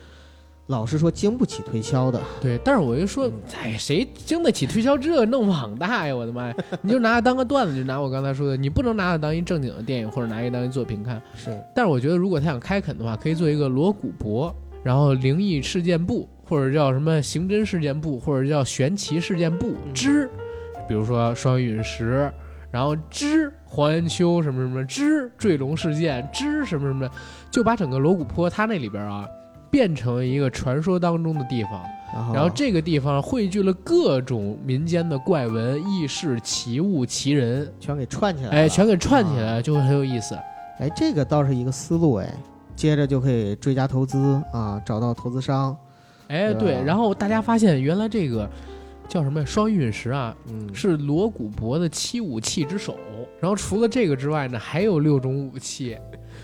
[0.67, 2.19] 老实说经不起推敲的。
[2.41, 6.15] 对，但是我就说嗯，哎，谁经得起推敲这弄网大呀？
[6.15, 6.55] 我的妈呀！
[6.81, 11.21] 你就拿它当个段子，就拿我刚才说的，你不能拿它当一正经的电影，或者拿一当一作品看。
[11.35, 20.29] 是，但是我觉得，如果他想开垦的话，可以做一个锣鼓博，然后灵异事件部，或者叫什么刑侦事件部，或者叫玄奇事件部嗯之，
[20.87, 22.31] 比如说双陨石，
[22.71, 27.09] 然后之黄延秋什么什么之坠龙事件之什么什么，
[27.51, 29.27] 就把整个锣鼓坡它那里边啊。
[29.71, 31.83] 变成一个传说当中的地方，
[32.33, 40.33] 然后这个地方汇聚了各种民间的怪闻、异事、奇物、奇人，全给串起来了，哎，全给串起啊来，就会很有意思。
[40.79, 42.33] 哎，这个倒是一个思路哎。
[42.73, 45.75] 接着就可以追加投资啊，找到投资商，
[46.27, 48.49] 哎，对然后大家发现原来这个
[49.07, 49.45] 叫什么呀？
[49.45, 52.97] 双陨石啊，嗯，是罗古博的七武器之首。
[53.39, 55.95] 然后除了这个之外呢，还有六种武器，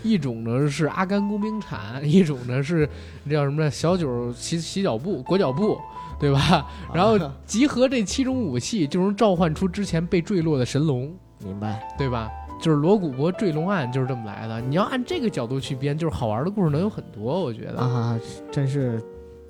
[0.02, 2.88] 一种呢是阿甘工兵铲，一种呢是
[3.28, 5.78] 叫什么小九洗洗脚布、裹脚布，
[6.20, 6.66] 对吧？
[6.94, 11.12] 然后啊集合这七种武器，就能召唤出之前被坠落的神龙，
[11.44, 12.30] 明白，对吧？
[12.60, 14.60] 就是罗古博坠龙案就是这么来的。
[14.60, 17.78] 你要按这个角度去编，就是好玩的故事能有很多，我觉得。
[17.80, 18.16] 啊，
[18.52, 19.02] 真是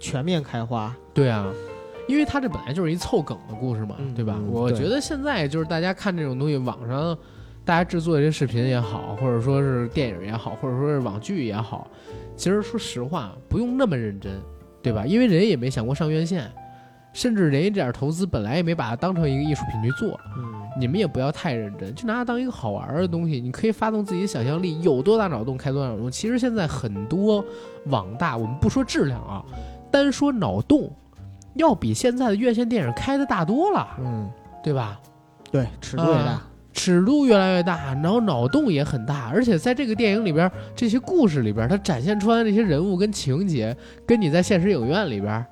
[0.02, 1.46] 全面开花，对啊，
[2.08, 4.36] 因为它这本来就是一凑梗的故事嘛，嗯对吧？
[4.50, 7.16] 我觉得现在就是大家看这种东西，网上
[7.64, 11.88] 大家制作这些视频也好，或者说是电影也好，或者说是网剧也好，
[12.36, 14.32] 其实说实话不用那么认真，
[14.82, 15.06] 对吧？
[15.06, 16.50] 因为人也没想过上院线，
[17.12, 20.18] 甚至人家这点投资本来也没把它当成一个艺术品去做。
[20.36, 23.40] 嗯，你们也不要太认真，就拿它当一个好玩的东西。
[23.40, 26.10] 你可以发动自己的想象力，有多大脑洞开多大脑洞。
[26.10, 27.44] 其实现在很多
[27.86, 29.44] 网大，我们不说质量啊，
[29.92, 30.90] 单说脑洞，
[31.54, 34.28] 要比现在的院线电影开的大多了，嗯，
[34.64, 34.98] 对吧？
[35.50, 43.76] 对，尺度也大，啊尺度越来越大，然后脑洞也很大，而且在这个电影里边，这些故事里边，它展现出来的这些人物跟情节，
[44.06, 45.44] 跟你在现实影院里边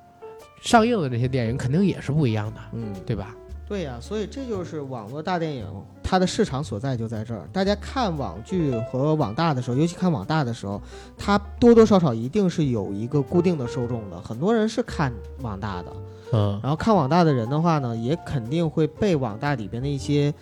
[0.63, 3.35] 上映的这些电影肯定也是不一样的，嗯，对吧？
[3.69, 5.65] 对呀、所以这就是网络大电影
[6.11, 7.47] 它的市场所在就在这儿。
[7.53, 10.81] 大家看网剧和网大的时候，尤其看网大的时候，
[11.17, 14.19] 它多多少少一定是有一个固定的受众的。
[14.19, 15.09] 很多人是看
[15.39, 15.93] 网大的，
[16.33, 20.33] 嗯，然后看网大的人的话呢，也肯定会被网大里边的一些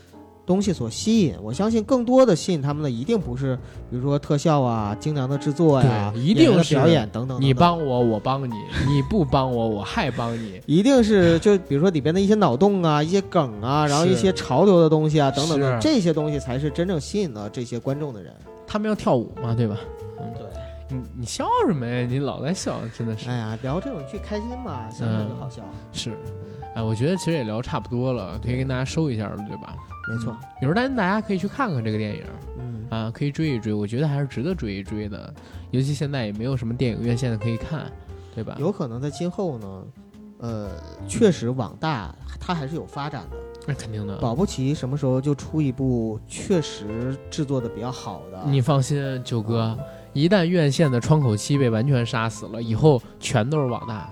[0.49, 1.35] 东西所吸引。
[1.43, 3.55] 我相信更多的吸引他们的一定不是，
[3.91, 8.55] 比如说特效啊、精良的制作呀、对一定是表演等等你帮我，我帮你；
[8.89, 10.59] 你不帮我，我还帮你。
[10.65, 18.33] 一定是就比如说里边的一些脑洞啊、一些梗啊，然后一些潮流的东西啊等等这些东西才是真正吸引了这些观众的人。
[18.65, 19.77] 他们要跳舞嘛，对吧？
[20.19, 20.45] 嗯对，
[20.97, 22.07] 你你笑什么呀？
[22.09, 25.61] 你老在笑，真的是、哎呀，聊这种剧开心嘛，想想就好笑。
[25.93, 26.17] 是。
[26.75, 29.75] 哎，我觉得其实也聊差不多了，可以跟大家收一下了，对吧？
[30.09, 32.23] 没错，有时候大家可以去看看这个电影
[32.57, 35.31] 嗯，啊，可以追一追，我觉得还是值得追一追的。
[35.71, 37.85] 尤其现在也没有什么电影院线的可以看
[38.33, 38.55] 对吧？
[38.59, 39.83] 有可能在今后呢，
[40.39, 40.69] 呃，
[41.07, 43.37] 确实网大它还是有发展的，
[43.67, 44.17] 那肯定的。
[44.17, 48.41] 保不齐什么时候就出一部确实制作的比较好的。
[48.47, 49.77] 你放心，九哥，
[50.13, 54.09] 一旦院线的窗口期被完全杀死了，以后全都是网大，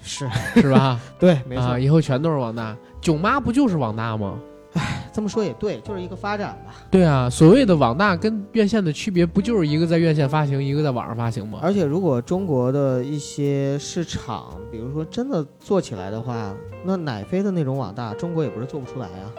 [0.00, 1.00] 是是吧？
[1.18, 2.76] 对，没错，以后全都是网大。
[3.00, 4.38] 囧妈不就是网大吗？
[4.74, 6.74] 唉，这么说也对，就是一个发展吧。
[6.90, 11.60] 对啊，所谓的网大跟院线的区别，不就是一个在院线发行，一个在网上发行吗？
[11.62, 16.52] 而且，如果中国的一些市场，比如说真的做起来的话，
[16.84, 19.30] 那奶飞的那种网大，中国也不是做不出来啊。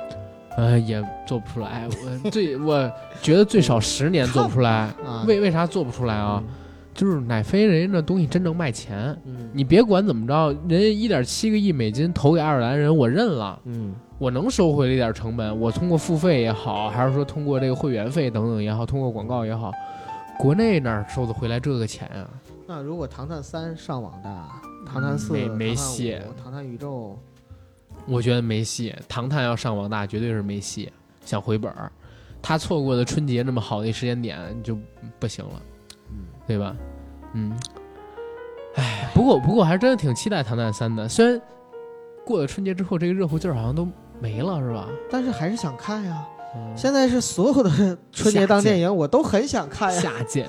[0.57, 1.85] 呃，也做不出来。
[2.23, 2.89] 我最我
[3.21, 4.89] 觉得最少十年做不出来。
[5.27, 6.41] 为为啥做不出来啊？
[6.93, 9.13] 就是奶飞人家那东西真能卖钱。
[9.25, 13.59] 嗯，你别管怎么着，人家一点七个亿美金投给爱尔兰人，我认了。
[13.65, 13.93] 嗯。
[14.17, 19.73] 我能收回一点成本，我通过付费也好，还是说通过这个会员费等等也好，通过广告也好，
[20.39, 22.29] 国内哪收得回来这个钱啊？
[22.65, 24.29] 那如果《唐探三》上网的，
[24.87, 27.19] 《唐探四》没没戏，《唐探宇宙》，
[28.07, 30.89] 我觉得没戏，《唐探》要上网大绝对是没戏，
[31.25, 31.91] 想回本儿，
[32.41, 34.77] 他错过的春节那么好的时间点就
[35.19, 35.61] 不行了，
[36.09, 36.73] 嗯，对吧？
[37.33, 37.53] 嗯，
[38.75, 41.41] 哎，不过不过还是真的挺期待《唐探三》的，虽然
[42.25, 43.85] 过了春节之后这个热乎劲儿好像都。
[44.19, 44.87] 没了是吧？
[45.09, 46.25] 但是还是想看呀。
[46.73, 50.01] 现在是所有的春节档电影， 我都很想看呀。
[50.01, 50.47] 下贱，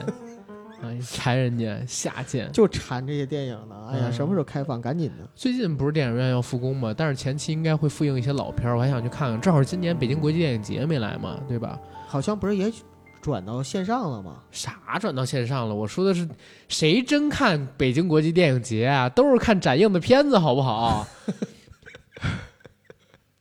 [0.81, 3.75] 哎，馋人家下贱，就馋这些电影呢。
[3.91, 4.81] 哎呀，什么时候开放？
[4.81, 5.29] 赶紧的！
[5.35, 6.95] 最近不是电影院要复工吗？
[6.97, 9.41] 但是前期应该会复映一些老片儿，我还想去看看。
[9.41, 11.77] 正好今年北京国际电影节没来嘛，对吧？
[12.07, 12.73] 好像不是也
[13.21, 14.37] 转到线上了吗？
[14.53, 15.75] 啥转到线上了？
[15.75, 16.29] 我说的是，
[16.69, 19.09] 谁真看北京国际电影节啊？
[19.09, 21.05] 都是看展映的片子，好不好？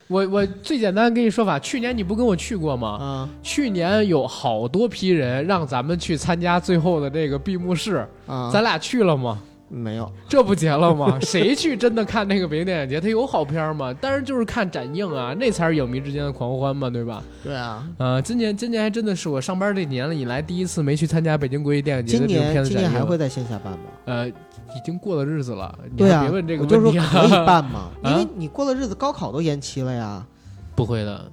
[0.08, 2.88] 我我最简单跟你说法，去年你不跟我去过吗？
[3.00, 9.40] 啊，去年有好多批人让咱们去参加最后的这个闭幕式，啊，咱俩去了吗？
[9.68, 11.18] 没有，这不结了吗？
[11.26, 13.00] 谁去真的看那个北京电影节？
[13.00, 13.92] 它有好片吗？
[13.94, 17.20] 当然就是看展映啊，那才是影迷之间的狂欢嘛，对吧？
[17.42, 23.78] 对啊，啊，今年今年还真的是我上班这年了以来第一次没去参加北京国际电影节的这个片子今年还会在线下办吗？
[24.04, 24.30] 呃。
[24.74, 26.98] 已经过了日子了，对啊，别问这个问题。
[26.98, 27.90] 可以办吗？
[28.04, 30.26] 因为你过了日子，高考都延期了呀。
[30.74, 31.30] 不会的，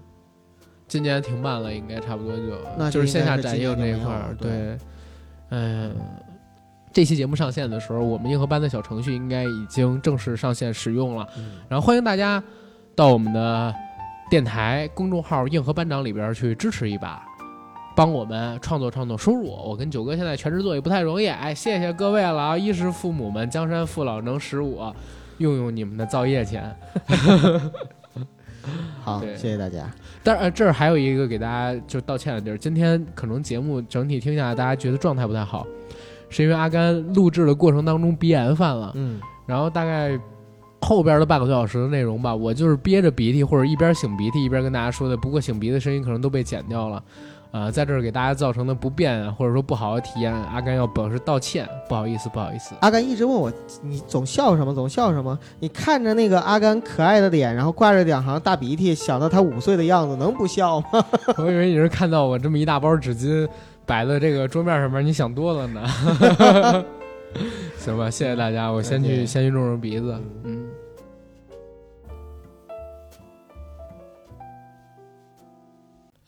[0.88, 2.44] 今年停办了，应该差不多就
[2.78, 4.36] 那就是线下展映这一块儿。
[4.40, 4.78] 对，
[5.50, 5.96] 嗯，
[6.94, 11.28] 这期节目上线的时候，我们硬核班的小程序应该已经正式上线使用了。
[11.68, 12.42] 然后欢迎大家
[12.96, 13.74] 到我们的
[14.30, 17.22] 电台公众号“硬核班长”里边去支持一把。
[17.96, 22.58] 帮我们创作创作收入，我跟九哥现在全职做也不太容易，哎，谢谢各位了啊！
[22.58, 24.96] 衣食父母们，江山父老能使我
[25.38, 26.76] 用用你们的造业钱。
[29.04, 29.92] 好，谢谢大家。
[30.24, 35.68] 但是这儿还有一个给大家就道歉的地儿，今天可能节目整体听下来，大家觉得状态不太好，
[36.30, 40.18] 是因为阿甘录制的过程当中鼻炎犯了，嗯，然后大概
[40.82, 47.04] 后边的半个多小时的内容吧，我就是憋着鼻涕或者一边擤鼻涕一边跟大家说的，不过擤鼻的声音可能都被剪掉了。
[47.54, 52.74] 啊，在这儿给大家造成的不便或者说不好的体验，阿甘要表示道歉，不好意思，不好意思。
[52.82, 54.74] 阿甘一直问我，你总笑什么？
[54.74, 55.38] 总笑什么？
[55.60, 61.06] 你看着那个阿甘可爱的脸，然后挂着两行大鼻涕，想到他五岁的样子，能不笑吗？
[61.38, 63.48] 我以为你是看到我这么一大包纸巾
[63.86, 66.86] 摆在这个桌面上面，你想多了呢。
[67.78, 70.66] 行吧，谢谢大家，我先去先去弄弄鼻子，嗯。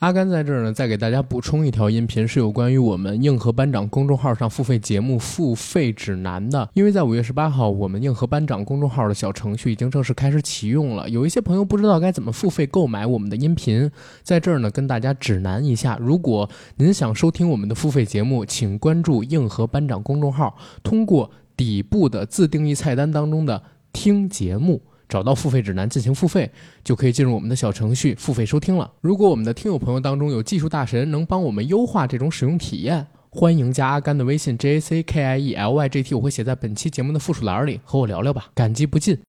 [0.06, 6.70] 阿甘在这儿呢，再给大家补充一条音频，是有关于我们硬核班长公众号上付费节目付费指南的。
[6.76, 11.10] 因为在五月十八号，我们硬核班长公众号的小程序已经正式开始启用了。
[11.10, 13.90] 有一些朋友不知道该怎么付费购买我们的音频，
[14.22, 23.60] 在这儿呢，跟大家指南一下：如果您想收听我们的付费节目，请关注硬核班长公众号，通过底部的自定义菜单当中的
[23.92, 24.84] 听节目。
[25.08, 26.50] 找到付费指南进行付费，
[26.84, 28.92] 就可以进入我们的小程序付费收听了。
[29.02, 39.18] 如果我们的听友朋友当中有技术大神，能帮我们优化这种使用体验，欢迎加阿甘的微信 j a c k i e l y g t，我会写在本期节目的附属栏里，和我聊聊吧，感激不尽。